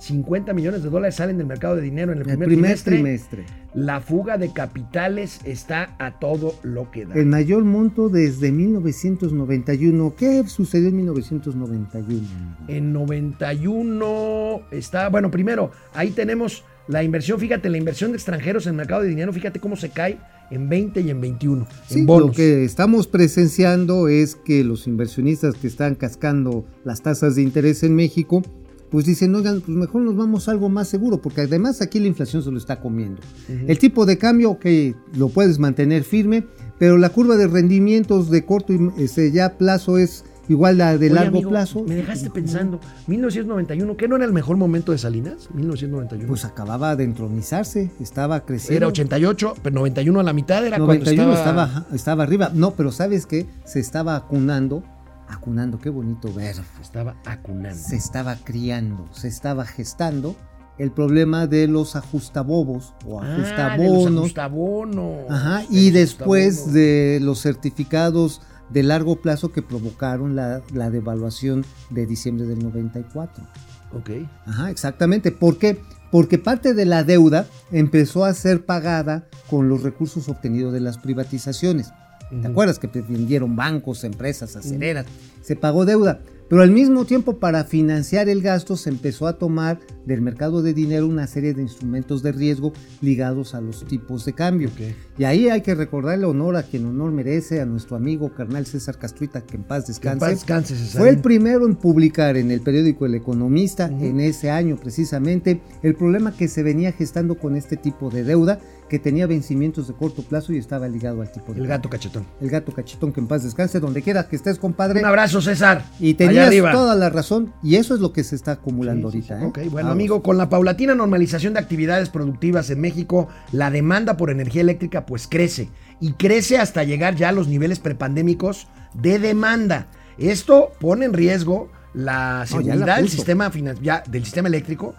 [0.00, 3.44] 5.850 millones de dólares salen del mercado de dinero en el El primer, primer trimestre.
[3.44, 3.44] trimestre.
[3.74, 7.14] La fuga de capitales está a todo lo que da.
[7.14, 10.14] El mayor monto desde 1991.
[10.16, 12.26] ¿Qué sucedió en 1991?
[12.68, 18.70] En 91 está, bueno, primero, ahí tenemos la inversión, fíjate, la inversión de extranjeros en
[18.70, 20.18] el mercado de dinero, fíjate cómo se cae
[20.50, 25.54] en 20 y en 21, Sí, en lo que estamos presenciando es que los inversionistas
[25.54, 28.42] que están cascando las tasas de interés en México,
[28.90, 32.08] pues dicen, oigan, pues mejor nos vamos a algo más seguro, porque además aquí la
[32.08, 33.20] inflación se lo está comiendo.
[33.48, 36.46] El tipo de cambio, que lo puedes mantener firme,
[36.78, 41.06] pero la curva de rendimientos de corto y este, ya plazo es igual a de
[41.06, 41.84] Oye, largo amigo, plazo.
[41.84, 45.48] Me dejaste pensando, 1991, ¿qué no era el mejor momento de Salinas?
[45.54, 46.26] 1991.
[46.26, 48.76] Pues acababa de entronizarse, estaba creciendo.
[48.76, 51.64] era 88, pero 91 a la mitad era 91 cuando estaba...
[51.64, 52.50] estaba, Estaba, arriba.
[52.52, 53.46] No, pero ¿sabes qué?
[53.64, 54.82] Se estaba acunando.
[55.30, 56.62] Acunando, qué bonito verbo.
[56.82, 57.78] estaba acunando.
[57.78, 60.34] Se estaba criando, se estaba gestando
[60.78, 64.18] el problema de los ajustabobos o Ah, de los ajustabonos.
[64.24, 65.30] ajustabonos.
[65.30, 66.74] Ajá, de y los después ajustabonos.
[66.74, 73.44] de los certificados de largo plazo que provocaron la, la devaluación de diciembre del 94.
[73.92, 74.10] Ok.
[74.46, 75.32] Ajá, exactamente.
[75.32, 75.80] ¿Por qué?
[76.12, 80.98] Porque parte de la deuda empezó a ser pagada con los recursos obtenidos de las
[80.98, 81.92] privatizaciones.
[82.30, 85.06] ¿Te acuerdas que vendieron bancos, empresas, acereras?
[85.50, 86.20] Se pagó deuda.
[86.48, 90.74] Pero al mismo tiempo, para financiar el gasto, se empezó a tomar del mercado de
[90.74, 94.70] dinero una serie de instrumentos de riesgo ligados a los tipos de cambio.
[95.18, 98.96] Y ahí hay que recordarle honor a quien honor merece, a nuestro amigo carnal César
[98.98, 100.20] Castruita, que en paz Que en descanse.
[100.20, 100.98] paz descanse, Cesarín.
[100.98, 105.94] Fue el primero en publicar en el periódico El Economista en ese año precisamente el
[105.94, 110.22] problema que se venía gestando con este tipo de deuda que tenía vencimientos de corto
[110.22, 112.26] plazo y estaba ligado al tipo de El gato cachetón.
[112.40, 114.98] El gato cachetón que en paz descanse, donde quiera que estés, compadre.
[114.98, 115.84] Un abrazo, César.
[115.98, 119.38] Y tenías toda la razón y eso es lo que se está acumulando Sí, ahorita.
[119.38, 119.44] sí.
[119.44, 119.46] ¿eh?
[119.46, 119.92] Ok, bueno, Vamos.
[119.92, 125.06] amigo, con la paulatina normalización de actividades productivas en México, la demanda por energía eléctrica
[125.06, 125.68] pues crece
[126.00, 129.86] y crece hasta llegar ya a los niveles prepandémicos de demanda.
[130.18, 133.16] Esto pone en riesgo la No, ya la seguridad del puso.
[133.16, 134.94] sistema, finan- ya, del sistema eléctrico,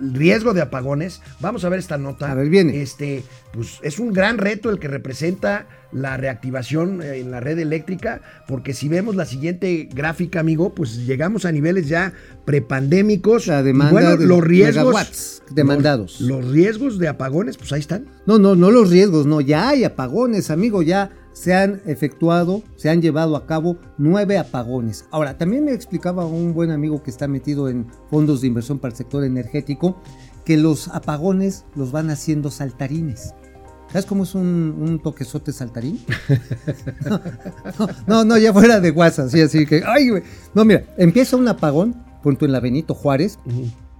[0.00, 1.20] riesgo de apagones.
[1.40, 2.30] Vamos a ver esta nota.
[2.30, 2.82] A ver, viene.
[2.82, 3.22] Este,
[3.52, 8.20] pues es un gran reto el que representa la reactivación eh, en la red eléctrica,
[8.48, 12.12] porque si vemos la siguiente gráfica, amigo, pues llegamos a niveles ya
[12.44, 13.46] prepandémicos.
[13.46, 16.20] La demanda bueno, de los riesgos demandados.
[16.20, 18.06] Los, los riesgos de apagones, pues ahí están.
[18.26, 22.88] No, no, no los riesgos, no, ya hay apagones, amigo, ya se han efectuado, se
[22.88, 25.04] han llevado a cabo nueve apagones.
[25.10, 28.92] Ahora, también me explicaba un buen amigo que está metido en fondos de inversión para
[28.92, 30.00] el sector energético
[30.46, 33.34] que los apagones los van haciendo saltarines.
[33.88, 36.00] ¿Sabes cómo es un, un toquesote saltarín?
[38.06, 40.10] no, no, ya fuera de WhatsApp, sí, así que, ay.
[40.54, 43.38] No, mira, empieza un apagón, punto en la Benito Juárez,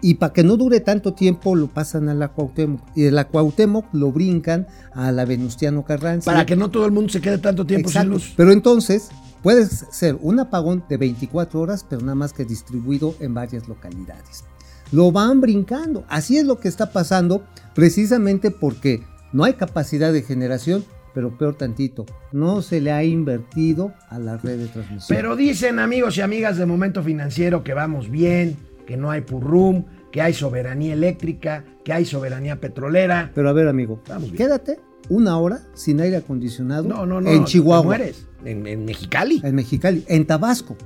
[0.05, 3.27] y para que no dure tanto tiempo lo pasan a la Cuauhtémoc, y de la
[3.27, 6.31] Cuauhtémoc lo brincan a la Venustiano Carranza.
[6.31, 8.35] Para que no todo el mundo se quede tanto tiempo sin luz.
[8.37, 9.09] Pero entonces
[9.43, 14.45] puede ser un apagón de 24 horas, pero nada más que distribuido en varias localidades.
[14.93, 16.05] Lo van brincando.
[16.09, 17.43] Así es lo que está pasando
[17.75, 19.03] precisamente porque
[19.33, 20.85] no hay capacidad de generación,
[21.15, 25.17] pero peor tantito, no se le ha invertido a la red de transmisión.
[25.17, 29.85] Pero dicen amigos y amigas de Momento Financiero que vamos bien, que no hay purrum,
[30.12, 33.30] que hay soberanía eléctrica, que hay soberanía petrolera.
[33.35, 34.78] Pero a ver, amigo, Vamos quédate
[35.09, 37.30] una hora sin aire acondicionado No, no, no.
[37.30, 37.99] en Chihuahua.
[38.45, 39.41] En, en Mexicali.
[39.45, 40.76] en Mexicali, en Tabasco.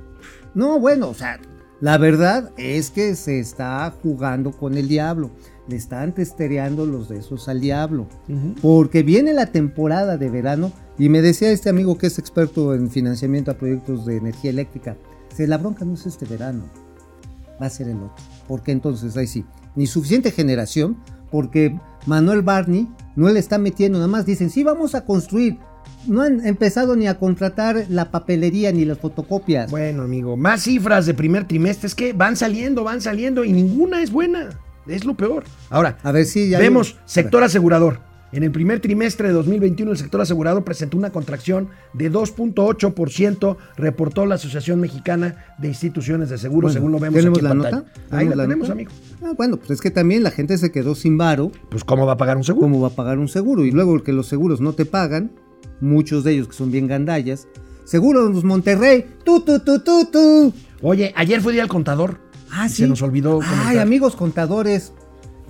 [0.53, 1.39] No, bueno, o sea,
[1.81, 5.31] la verdad es que se está jugando con el diablo.
[5.67, 8.07] Le están testereando los de esos al diablo.
[8.61, 12.89] Porque viene la temporada de verano y me decía este amigo que es experto en
[12.89, 14.97] financiamiento a proyectos de energía eléctrica,
[15.33, 16.63] se la bronca no es este verano,
[17.61, 18.23] va a ser el otro.
[18.47, 19.45] Porque entonces ahí sí,
[19.75, 20.97] ni suficiente generación,
[21.31, 25.57] porque Manuel Barney no le está metiendo, nada más dicen, sí, vamos a construir.
[26.07, 29.69] No han empezado ni a contratar la papelería ni las fotocopias.
[29.69, 31.87] Bueno, amigo, más cifras de primer trimestre.
[31.87, 34.49] Es que van saliendo, van saliendo y ninguna es buena.
[34.87, 35.43] Es lo peor.
[35.69, 38.08] Ahora, A ver si ya vemos sector asegurador.
[38.31, 44.25] En el primer trimestre de 2021, el sector asegurador presentó una contracción de 2.8%, reportó
[44.25, 47.63] la Asociación Mexicana de Instituciones de Seguros, Bueno, según lo vemos ¿tenemos aquí en la
[47.63, 47.75] pantalla.
[47.77, 48.15] nota?
[48.17, 48.73] Ahí la, la tenemos, nota?
[48.73, 48.91] amigo.
[49.23, 51.51] Ah, bueno, pues es que también la gente se quedó sin varo.
[51.69, 52.65] Pues, ¿cómo va a pagar un seguro?
[52.67, 53.65] ¿Cómo va a pagar un seguro?
[53.65, 55.31] Y luego que los seguros no te pagan,
[55.81, 57.47] muchos de ellos que son bien gandallas.
[57.85, 60.53] Seguros Monterrey, tú, tú, tú, tú, tú.
[60.83, 62.19] Oye, ayer fue día del contador.
[62.51, 62.83] Ah, sí.
[62.83, 64.93] Se nos olvidó Ay, amigos contadores.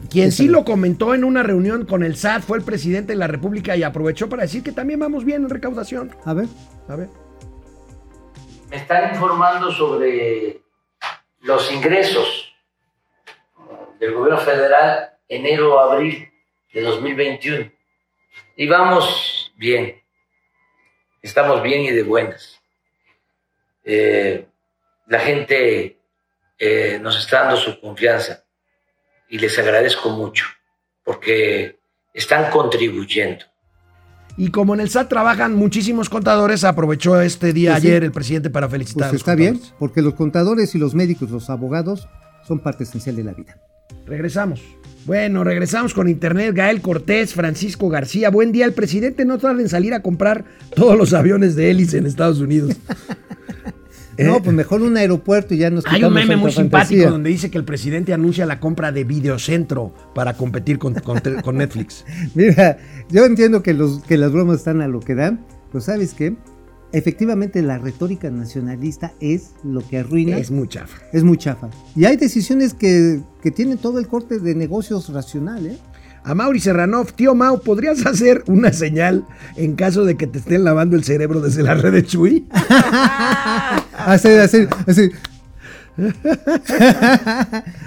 [0.10, 3.28] Quien sí lo comentó en una reunión con el SAT fue el presidente de la
[3.28, 6.16] República y aprovechó para decir que también vamos bien en recaudación.
[6.26, 6.47] A ver.
[6.88, 7.10] A ver.
[8.70, 10.62] Me están informando sobre
[11.41, 12.56] los ingresos
[14.00, 16.28] del gobierno federal enero-abril
[16.74, 17.72] de 2021.
[18.56, 20.02] Y vamos bien.
[21.22, 22.62] Estamos bien y de buenas.
[23.84, 24.45] Eh,
[25.08, 25.97] la gente
[26.58, 28.43] eh, nos está dando su confianza
[29.30, 30.46] y les agradezco mucho
[31.04, 31.80] porque
[32.14, 33.46] están contribuyendo.
[34.38, 37.88] Y como en el SAT trabajan muchísimos contadores, aprovechó este día Pues sí.
[37.90, 40.96] ayer el presidente para felicitar Pues a los está bien, porque los contadores y los
[40.96, 42.08] médicos, los abogados,
[42.48, 43.58] son parte esencial de la vida.
[44.06, 44.62] Regresamos.
[45.06, 46.54] Bueno, regresamos con internet.
[46.56, 48.30] Gael Cortés, Francisco García.
[48.30, 48.66] Buen día.
[48.66, 52.40] El presidente no tarda en salir a comprar todos los aviones de hélice en Estados
[52.40, 52.76] Unidos.
[54.26, 57.50] No, pues mejor un aeropuerto y ya nos Hay un meme muy simpático donde dice
[57.50, 62.06] que el presidente anuncia la compra de Videocentro para competir con, con- con Netflix.
[62.36, 62.78] Mira,
[63.10, 66.36] yo entiendo que, los, que las bromas están a lo que dan, pero ¿sabes qué?
[66.92, 70.38] Efectivamente, la retórica nacionalista es lo que arruina.
[70.40, 70.98] Es muy chafa.
[71.14, 71.70] es muy chafa.
[71.96, 75.78] Y hay decisiones que, que tienen todo el corte de negocios racional, ¿eh?
[76.24, 80.64] A Mauri Serranov, tío Mau, ¿podrías hacer una señal en caso de que te estén
[80.64, 82.48] lavando el cerebro desde la red de Chuy?
[83.98, 85.12] Hacer, hacer, hacer.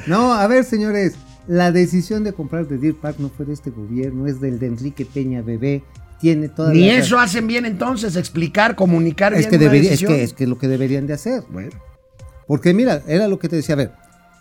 [0.06, 1.14] no, a ver, señores,
[1.46, 4.66] la decisión de comprar de Deer Park no fue de este gobierno, es del de
[4.66, 5.82] Enrique Peña Bebé.
[6.20, 9.82] Tiene toda Ni la- eso hacen bien entonces, explicar, comunicar es bien que, una debería,
[9.92, 10.12] es decisión.
[10.14, 11.42] que es que es lo que deberían de hacer.
[11.50, 11.70] Bueno,
[12.46, 13.92] Porque mira, era lo que te decía, a ver,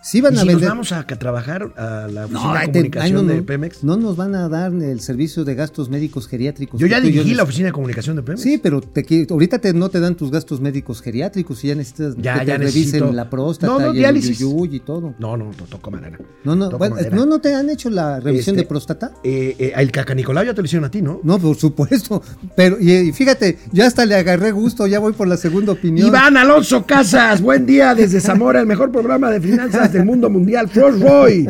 [0.04, 2.72] si ¿y van a si nos vamos a, trabajar a la oficina No, de te-
[2.72, 3.46] comunicación no, de no.
[3.46, 3.84] Pemex?
[3.84, 6.80] No nos van a dar el servicio de gastos médicos geriátricos.
[6.80, 8.42] Yo ya dirigí la oficina de comunicación de Pemex.
[8.42, 12.16] Sí, pero te, ahorita te- no te dan tus gastos médicos geriátricos y ya necesitas
[12.18, 12.98] Ya, que ya te necesito.
[13.00, 15.14] revisen la próstata No, no, y el yuyuy y todo.
[15.20, 16.18] No, no, to- toco madera.
[16.44, 19.12] No, no, bueno, no, no te han hecho la revisión Este, de próstata.
[19.24, 21.20] Eh, eh, el cacanicolao ya te lo hicieron a ti, ¿no?
[21.24, 22.24] No, por supuesto.
[22.56, 26.08] Pero, y, y fíjate, ya hasta le agarré gusto, ya voy por la segunda opinión.
[26.08, 30.70] Iván Alonso Casas, buen día desde Zamora, el mejor programa de finanzas del mundo mundial,
[30.70, 31.48] Frost Roy.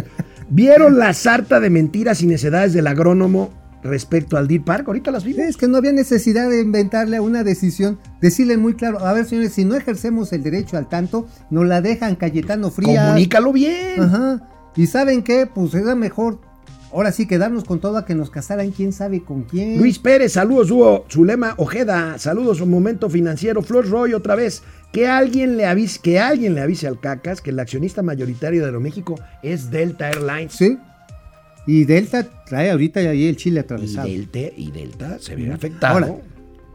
[0.49, 4.87] ¿Vieron la sarta de mentiras y necedades del agrónomo respecto al Deer Park?
[4.87, 5.45] Ahorita las vimos.
[5.45, 9.53] Es que no había necesidad de inventarle una decisión, decirle muy claro, a ver señores,
[9.53, 13.05] si no ejercemos el derecho al tanto, nos la dejan Cayetano Frías.
[13.05, 14.01] Comunícalo bien.
[14.01, 14.41] Ajá.
[14.75, 16.39] Y saben qué, pues era mejor,
[16.91, 19.77] ahora sí quedarnos con todo a que nos casaran quién sabe con quién.
[19.77, 21.05] Luis Pérez, saludos, Hugo.
[21.09, 23.61] Zulema Ojeda, saludos, un momento financiero.
[23.61, 24.63] Flor Roy, otra vez.
[24.91, 28.65] Que alguien, le avise, que alguien le avise al Cacas que el accionista mayoritario de
[28.67, 30.53] Aeroméxico es Delta Airlines.
[30.53, 30.77] Sí.
[31.67, 34.07] Y Delta trae ahorita ahí el chile Y atravesado.
[34.07, 35.93] Delta, y Delta se ve afectado.
[35.93, 36.15] Ahora,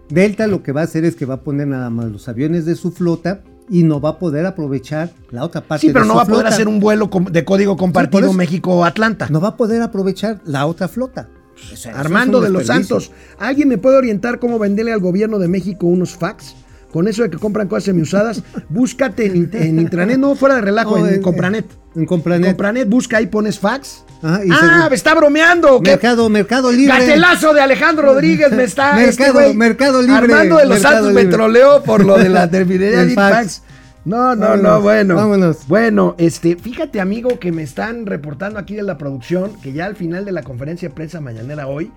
[0.09, 2.64] Delta lo que va a hacer es que va a poner nada más los aviones
[2.64, 6.09] de su flota y no va a poder aprovechar la otra parte Sí, pero de
[6.09, 8.33] no su va a poder hacer un vuelo de código compartido eso.
[8.33, 9.29] México-Atlanta.
[9.31, 11.29] No va a poder aprovechar la otra flota.
[11.55, 12.67] O sea, eso es Armando de los.
[12.67, 16.55] Santos, ¿alguien me puede orientar cómo venderle al gobierno de México unos fax?
[16.93, 20.97] Con eso de que compran cosas semiusadas, búscate en, en intranet, no fuera de relajo,
[20.99, 21.67] No, en, en- Compranet.
[21.95, 22.47] En Compranet.
[22.51, 24.05] Compranet, busca ahí, pones fax.
[24.23, 25.81] Y ah, me está bromeando.
[25.83, 25.91] ¿qué?
[25.93, 26.99] Mercado, Mercado Libre.
[26.99, 28.95] Gatelazo de Alejandro Rodríguez me está.
[28.95, 33.05] Mercado- güey, Mercado Libre, Armando de los Mercado Santos troleó por lo de la terminería
[33.05, 33.37] de fax.
[33.37, 33.62] fax.
[34.05, 35.14] No, no, Vámonos, no, bueno.
[35.17, 35.57] vámonos.
[35.67, 39.97] Bueno, este, fíjate, amigo, que me están reportando aquí de la producción que ya al
[39.97, 41.91] final de la conferencia de prensa mañanera hoy,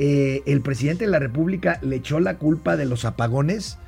[0.00, 3.78] eh, el presidente de la República le echó la culpa de los apagones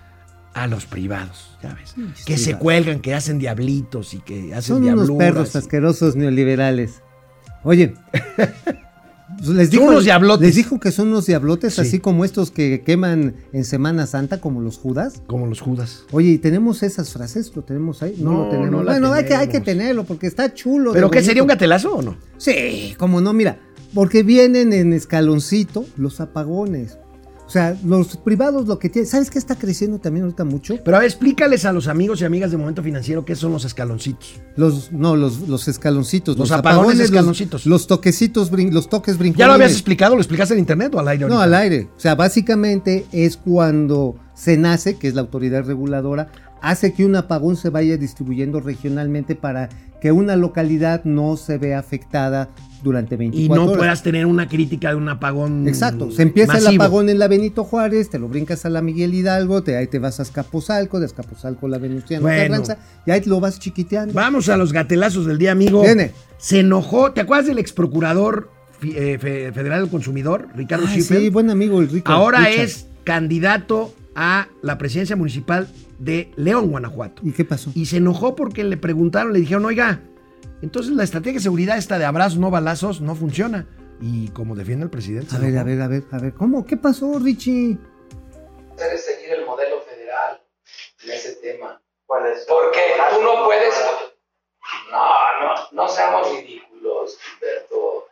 [0.54, 1.94] a los privados, ya ves.
[2.24, 5.18] que se cuelgan, que hacen diablitos y que hacen Son unos diabluras.
[5.28, 7.02] perros y- asquerosos neoliberales.
[7.66, 7.94] Oye,
[9.44, 10.46] les dijo, unos diablotes.
[10.46, 11.80] les dijo que son unos diablotes, Sí.
[11.80, 15.20] así como estos que queman en Semana Santa, como los Judas.
[15.26, 16.04] Como los Judas.
[16.12, 17.50] Oye, ¿y tenemos esas frases?
[17.56, 18.14] ¿Lo tenemos ahí?
[18.18, 18.70] No, No, lo tenemos.
[18.70, 20.92] no bueno, hay que, hay que tenerlo porque está chulo.
[20.92, 22.16] ¿Pero qué sería un gatelazo o no?
[22.38, 23.58] Sí, como no, mira,
[23.94, 26.98] porque vienen en escaloncito los apagones.
[27.46, 29.08] O sea, los privados lo que tienen.
[29.08, 30.74] ¿Sabes qué está creciendo también ahorita mucho?
[30.84, 33.64] Pero a ver, explícales a los amigos y amigas de Momento Financiero qué son los
[33.64, 34.40] escaloncitos.
[34.56, 36.36] Los, no, los, los escaloncitos.
[36.36, 37.64] Los apagones escaloncitos.
[37.64, 39.38] Los, los toquecitos, brin- los toques brincones.
[39.38, 40.16] ¿Ya lo habías explicado?
[40.16, 41.26] ¿Lo explicaste en internet o al aire?
[41.26, 41.44] No, ahorita?
[41.44, 41.88] al aire.
[41.96, 46.28] O sea, básicamente es cuando se nace, que es la autoridad reguladora,
[46.62, 49.68] hace que un apagón se vaya distribuyendo regionalmente para
[50.00, 52.48] que una localidad no se vea afectada
[52.82, 53.78] durante Y 24 no horas.
[53.78, 55.66] puedas tener una crítica de un apagón.
[55.68, 59.14] Exacto, se empieza el apagón en la Benito Juárez, te lo brincas a la Miguel
[59.14, 62.50] Hidalgo, te, ahí te vas a Escaposalco, de Escaposalco a la Venustiano Bueno.
[62.52, 64.14] Carranza, y ahí lo vas chiquiteando.
[64.14, 65.82] Vamos a los gatelazos del día, amigo.
[65.82, 66.12] Viene.
[66.38, 67.12] Se enojó.
[67.12, 68.50] ¿Te acuerdas del ex procurador
[68.80, 71.20] federal del consumidor, Ricardo Schiffer?
[71.20, 72.10] sí, buen amigo el rico.
[72.12, 72.64] Ahora Richard.
[72.64, 75.68] es candidato a la presidencia municipal
[75.98, 77.22] de León, Guanajuato.
[77.24, 77.70] ¿Y qué pasó?
[77.74, 80.00] Y se enojó porque le preguntaron, le dijeron, oiga,
[80.66, 83.68] entonces la estrategia de seguridad esta de abrazos, no balazos, no funciona.
[84.00, 85.36] Y como defiende el presidente.
[85.36, 86.66] A ver, a ver, a ver, a ver, ¿cómo?
[86.66, 87.78] ¿Qué pasó, Richie?
[88.74, 90.42] hacer es seguir el modelo federal
[91.04, 91.80] en ese tema.
[92.04, 92.44] ¿Cuál es?
[92.48, 93.74] Porque tú no puedes.
[94.90, 98.08] No, no, no seamos ridículos, Humberto.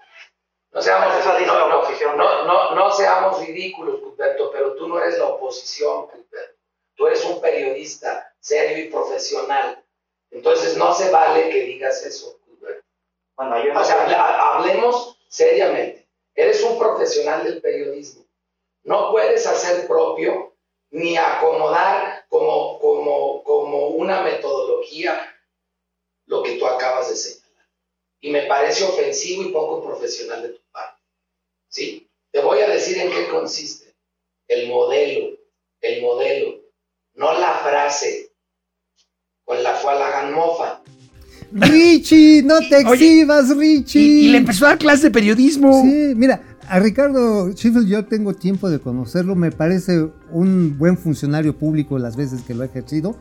[0.73, 2.17] No seamos Eso dice no, la no.
[2.17, 6.55] No, no, no seamos ridículos, Humberto, pero tú no eres la oposición, Humberto.
[6.95, 9.85] Tú eres un periodista serio y profesional.
[10.35, 12.41] Entonces no se vale que digas eso,
[13.37, 16.07] O sea, hablemos seriamente.
[16.35, 18.25] Eres un profesional del periodismo.
[18.83, 20.55] No puedes hacer propio
[20.91, 25.35] ni acomodar como, como, como una metodología
[26.27, 27.67] lo que tú acabas de señalar.
[28.21, 31.03] Y me parece ofensivo y poco profesional de tu parte.
[31.69, 32.09] ¿Sí?
[32.31, 33.95] Te voy a decir en qué consiste.
[34.49, 35.37] El modelo,
[35.81, 36.61] el modelo,
[37.15, 38.33] no la frase
[39.45, 40.83] con la cual hagan mofa.
[41.53, 44.01] Richie, no te Oye, exhibas, Richie.
[44.01, 45.83] Y, y le empezó a dar clases de periodismo.
[45.83, 51.57] Sí, mira, a Ricardo Sheffield yo tengo tiempo de conocerlo, me parece un buen funcionario
[51.57, 53.17] público las veces que lo ha ejercido,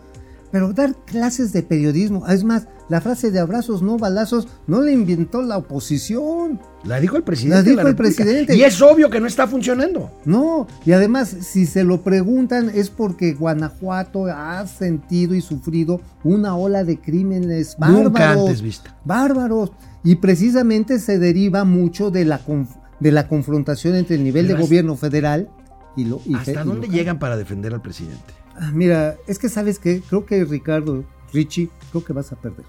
[0.53, 4.91] pero dar clases de periodismo, es más, la frase de abrazos no balazos no la
[4.91, 7.55] inventó la oposición, La dijo el presidente.
[7.55, 8.55] La dijo el presidente.
[8.55, 10.11] Y es obvio que no está funcionando.
[10.25, 16.55] no, y además si se lo preguntan es porque Guanajuato ha sentido y sufrido una
[16.55, 18.03] ola de crímenes bárbaros.
[18.05, 18.95] Nunca antes vista.
[19.03, 19.71] bárbaros.
[20.03, 24.53] Y precisamente se deriva mucho de la, conf- de la confrontación entre el nivel de
[24.53, 25.49] gobierno federal
[25.95, 26.91] y lo y ¿Hasta dónde local.
[26.91, 28.33] llegan para defender al presidente?
[28.59, 32.65] Ah, Mira, es que sabes que creo que Ricardo, Richie, creo que vas a perder.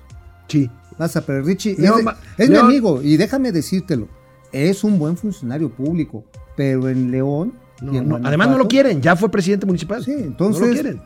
[0.49, 0.71] Sí.
[0.99, 1.45] Vas a perder.
[1.45, 2.05] Richie León
[2.39, 4.09] es, mi amigo y déjame decírtelo.
[4.53, 6.25] Es un buen funcionario público,
[6.57, 7.55] pero en León.
[7.83, 10.05] No, y en no, además no lo quieren, ya fue presidente municipal.
[10.05, 11.03] Sí, No lo entonces- quieren.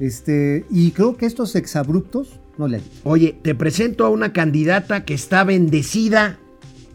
[0.00, 2.92] Este, y creo que estos exabruptos no le ayudan.
[3.04, 6.38] Oye, te presento a una candidata que está bendecida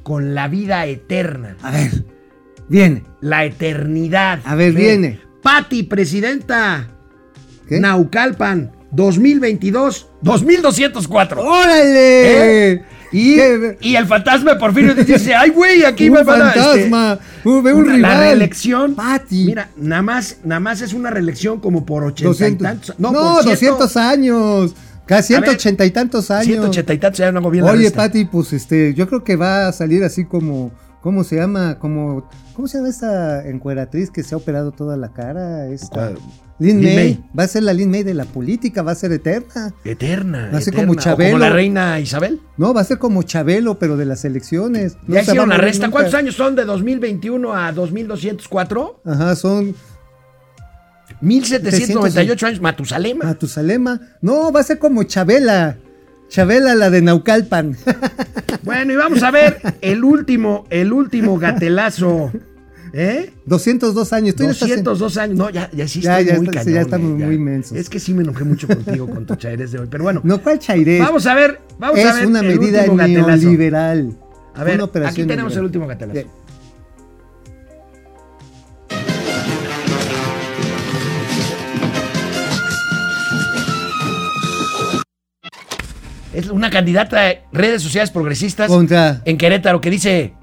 [0.04, 1.56] con la vida eterna.
[1.62, 2.06] A ver,
[2.68, 3.04] viene.
[3.22, 4.42] La eternidad.
[4.44, 4.80] A ver, Ve.
[4.82, 5.20] viene.
[5.42, 6.90] Pati, presidenta.
[7.70, 7.80] ¿Qué?
[7.80, 11.42] Naucalpan, 2022, 2204.
[11.42, 12.72] ¡Órale!
[12.74, 12.84] ¿Eh?
[13.12, 13.38] Y,
[13.82, 16.48] y el fantasma de Porfirio dice, ay, güey, aquí un me van a...
[16.50, 18.12] este, fantasma, un, ve un una- rival.
[18.12, 18.96] La reelección.
[18.96, 19.46] Pati.
[19.46, 22.96] Mira, nada más, nada más es una reelección como por 80 y 200, tantos.
[23.00, 24.76] no, por cierto, 200 años.
[25.06, 26.46] Casi A ver, 180 y tantos años.
[26.46, 27.90] 180 y tantos, ya no hago bien Oye.
[27.90, 31.80] Pati, pues este, yo creo que va a salir así como, ¿cómo se llama?
[31.80, 35.68] Como, ¿cómo se llama esta encueratriz que se ha operado toda la cara?
[35.68, 35.90] Esta.
[35.90, 36.18] ¿Cuál?
[36.62, 36.96] Lin Lin May.
[36.96, 37.24] May.
[37.40, 39.74] Va a ser la Lin May de la política, va a ser eterna.
[39.86, 40.50] Eterna.
[40.52, 40.88] Va a ser eterna.
[40.88, 41.32] como O Chabelo.
[41.32, 42.42] Como la reina Isabel.
[42.58, 44.98] No, va a ser como Chabelo, pero de las elecciones.
[45.08, 45.86] No Ya hicieron la resta.
[45.86, 45.94] nunca.
[46.00, 49.02] ¿Cuántos años son de 2021 a 2204?
[49.06, 49.74] Ajá, son
[51.22, 53.26] 1798 años, Matusalema.
[53.26, 54.00] Matusalema.
[54.22, 55.78] No, va a ser como Chabela.
[56.30, 57.76] Chabela, la de Naucalpan.
[58.64, 62.32] Bueno, y vamos a ver el último, el último gatelazo.
[62.94, 63.32] ¿Eh?
[63.46, 64.36] 202 años.
[64.36, 65.38] Tú ya estás en- 202 años.
[65.38, 66.74] No, ya, ya sí Ya, estoy ya muy está- cañón.
[66.76, 67.78] ya estamos eh, muy mensos.
[67.78, 69.88] Es que sí me enojé mucho contigo con tu chaires de hoy.
[69.90, 71.00] Pero bueno, No, ¿cuál chairés?
[71.00, 71.62] vamos a ver.
[71.80, 74.14] Vamos es a ver una el medida neoliberal.
[74.56, 76.28] A ver, Una aquí tenemos el último gatelazo.
[86.34, 89.22] Es una candidata de redes sociales progresistas Contra.
[89.26, 90.34] en Querétaro que dice,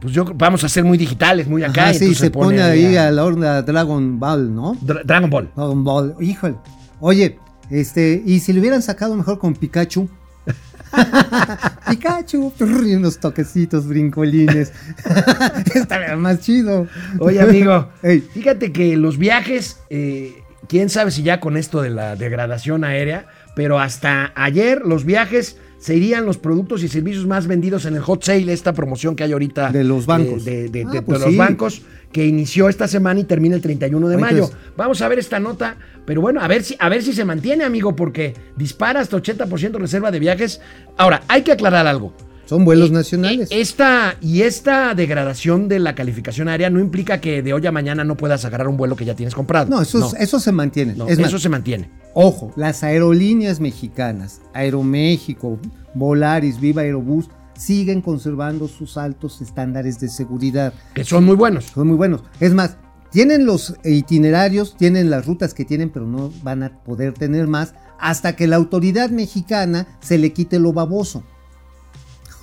[0.00, 1.92] pues yo vamos a ser muy digitales, muy acá.
[1.92, 4.74] Y sí, se pone ahí a- la onda Dragon Ball, ¿no?
[4.76, 5.50] Dra- Dragon Ball.
[5.56, 6.14] Dragon Ball.
[6.20, 6.54] Híjole.
[7.00, 7.38] Oye,
[7.70, 10.08] este, y si lo hubieran sacado mejor con Pikachu.
[11.88, 12.52] Pikachu,
[12.86, 14.72] y unos toquecitos brincolines.
[15.74, 16.86] Estaría más chido.
[17.18, 17.88] Oye, amigo,
[18.34, 20.32] fíjate que los viajes, eh,
[20.68, 25.58] quién sabe si ya con esto de la degradación aérea, pero hasta ayer los viajes
[25.78, 29.32] serían los productos y servicios más vendidos en el hot sale, esta promoción que hay
[29.32, 29.70] ahorita.
[29.70, 30.44] De los bancos.
[30.44, 31.36] De, de- Ah, de- de pues los sí.
[31.36, 34.50] bancos, que inició esta semana y termina el 31 de Ay, mayo.
[34.76, 35.76] Vamos a ver esta nota,
[36.06, 39.74] pero bueno, a ver si, a ver si se mantiene, amigo, porque dispara hasta 80%
[39.78, 40.60] reserva de viajes.
[40.96, 42.14] Ahora, hay que aclarar algo.
[42.46, 43.50] Son vuelos Eh, nacionales.
[43.50, 47.72] eh, Esta y esta degradación de la calificación aérea no implica que de hoy a
[47.72, 49.68] mañana no puedas agarrar un vuelo que ya tienes comprado.
[49.70, 50.94] no, eso, es- eso se mantiene.
[50.94, 51.90] no, es más, eso se mantiene.
[52.14, 55.58] Ojo, las aerolíneas mexicanas, Aeroméxico,
[55.94, 60.72] Volaris, Viva Aerobús, siguen conservando sus altos estándares de seguridad.
[60.94, 61.66] Que son muy buenos.
[61.66, 62.22] Son muy buenos.
[62.40, 62.76] Es más,
[63.10, 67.74] tienen los itinerarios, tienen las rutas que tienen, pero no van a poder tener más
[68.00, 71.22] hasta que la autoridad mexicana se le quite lo baboso.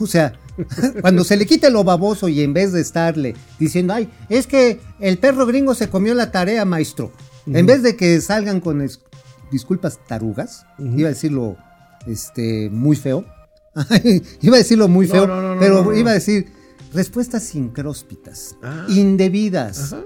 [0.03, 0.33] O sea,
[1.01, 4.79] cuando se le quite lo baboso y en vez de estarle diciendo, ay, es que
[4.99, 7.11] el perro gringo se comió la tarea, maestro.
[7.47, 8.99] En vez de que salgan con es-
[9.51, 11.57] disculpas tarugas, iba a decirlo
[12.07, 13.25] este, muy feo.
[14.41, 16.51] iba a decirlo muy feo, no, no, no, pero iba a decir
[16.93, 18.85] respuestas incróspitas, Ah.
[18.89, 20.03] indebidas, Ajá.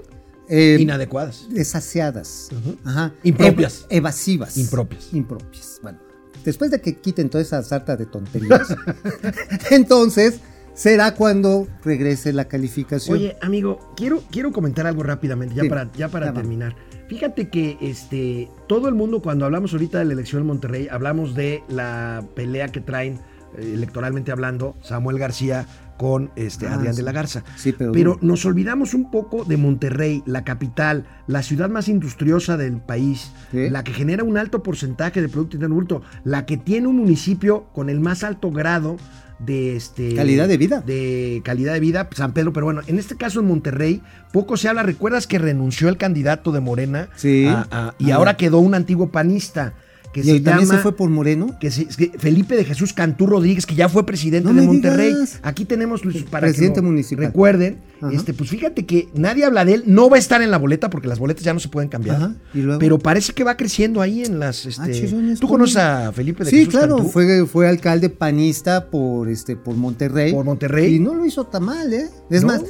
[0.48, 1.46] eh, Inadecuadas.
[1.50, 2.50] desasiadas,
[2.84, 3.82] ajá, Impropias.
[3.82, 4.56] ev- evasivas.
[4.56, 5.08] Impropias.
[5.12, 5.80] Impropias.
[5.82, 5.98] Bueno,
[6.46, 8.74] después de que quiten toda esa sarta de tonterías,
[9.70, 10.40] entonces
[10.74, 13.16] será cuando regrese la calificación.
[13.16, 16.76] Oye, amigo, quiero, quiero comentar algo rápidamente, ya Sí, para, ya para ya terminar.
[17.08, 21.34] Fíjate que este, todo el mundo, cuando hablamos ahorita de la elección en Monterrey, hablamos
[21.34, 23.20] de la pelea que traen,
[23.56, 25.66] eh, electoralmente hablando, Samuel García
[25.96, 26.98] con este, Ah, Adrián sí.
[26.98, 27.42] de la Garza.
[27.56, 32.78] Sí, pero nos olvidamos un poco de Monterrey, la capital, la ciudad más industriosa del
[32.78, 33.70] país, Sí.
[33.70, 37.64] la que genera un alto porcentaje de Producto Interno Bruto, la que tiene un municipio
[37.72, 38.96] con el más alto grado
[39.38, 40.80] de este Calidad de vida.
[40.80, 44.00] de calidad de vida San Pedro pero bueno en este caso en Monterrey
[44.32, 47.44] poco se habla recuerdas que renunció el candidato de Morena Sí.
[47.46, 48.14] A- a- y Ah.
[48.16, 49.74] ahora quedó un antiguo panista
[50.22, 51.56] que y se también llama se fue por Moreno.
[51.60, 55.12] que se- que Felipe de Jesús Cantú Rodríguez, que ya fue presidente No de Monterrey.
[55.14, 55.38] digas.
[55.42, 57.26] Aquí tenemos Luis, para Presidente que lo municipal.
[57.26, 57.78] recuerden.
[58.00, 58.12] Ajá.
[58.12, 60.90] Este, pues fíjate que nadie habla de él, no va a estar en la boleta
[60.90, 62.16] porque las boletas ya no se pueden cambiar.
[62.16, 62.78] Ajá, ¿y luego?
[62.78, 64.66] Pero parece que va creciendo ahí en las.
[64.66, 67.10] Este, Ah, chillones, ¿Tú conoces a Felipe de Sí, Jesús claro, Cantú?
[67.12, 70.32] fue, fue alcalde panista por este por Monterrey.
[70.32, 70.94] Por Monterrey.
[70.94, 72.08] Y no lo hizo tan mal, ¿eh?
[72.30, 72.48] Es ¿No?
[72.48, 72.62] más,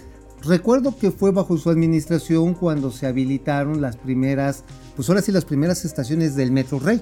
[0.44, 4.62] recuerdo que fue bajo su administración cuando se habilitaron las primeras,
[4.94, 7.00] pues ahora sí las primeras estaciones del Metro Rey.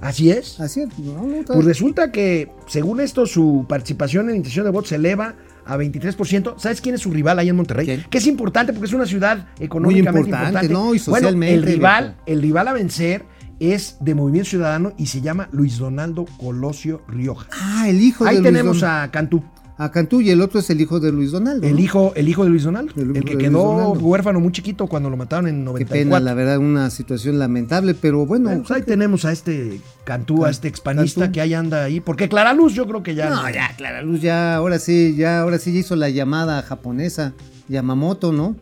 [0.00, 0.60] Así es.
[0.60, 4.70] Así es, no, no, Pues resulta que, según esto, su participación en la intención de
[4.70, 5.34] voto se eleva
[5.66, 6.54] a 23%.
[6.58, 7.86] ¿Sabes quién es su rival ahí en Monterrey?
[7.86, 8.04] ¿Quién?
[8.10, 10.72] Que es importante porque es una ciudad económicamente importante, importante.
[10.72, 10.94] ¿no?
[10.94, 13.24] Y Bueno, socialmente, el rival, el rival a vencer
[13.60, 17.46] es de Movimiento Ciudadano y se llama Luis Donaldo Colosio Rioja.
[17.52, 19.42] Ah, el hijo Ahí de tenemos Luis Don- a Cantú,
[19.76, 21.66] a Cantú y el otro es el hijo de Luis Donaldo.
[21.66, 25.16] el hijo, el hijo de Luis Donaldo, El que quedó huérfano muy chiquito cuando lo
[25.16, 25.94] mataron en Qué 94.
[26.04, 28.50] pena, la verdad, una situación lamentable, pero bueno.
[28.50, 31.32] Bueno, pues ahí tenemos a este Cantú, a este expanista Cantú.
[31.34, 34.20] que ahí anda ahí, porque Clara Luz yo creo que ya No, ya, Clara Luz,
[34.20, 37.34] ya, ahora sí, ya, ahora sí hizo la llamada japonesa,
[37.68, 38.56] Yamamoto, ¿no?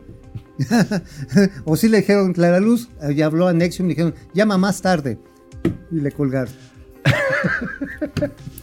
[1.65, 5.19] o sí le dijeron Clara Luz, ya habló a Nexium, le dijeron, llama más tarde.
[5.91, 6.53] Y le colgaron.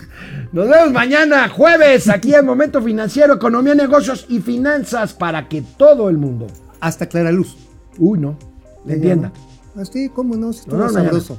[0.53, 6.09] Nos vemos mañana, jueves, aquí en Momento Financiero, Economía, Negocios y Finanzas para que todo
[6.09, 6.48] el mundo,
[6.80, 7.57] Hasta Clara Luz.
[7.98, 8.36] uy, no,
[8.84, 9.30] le entienda.
[9.76, 11.38] Así, cómo no, si No, no, sabroso.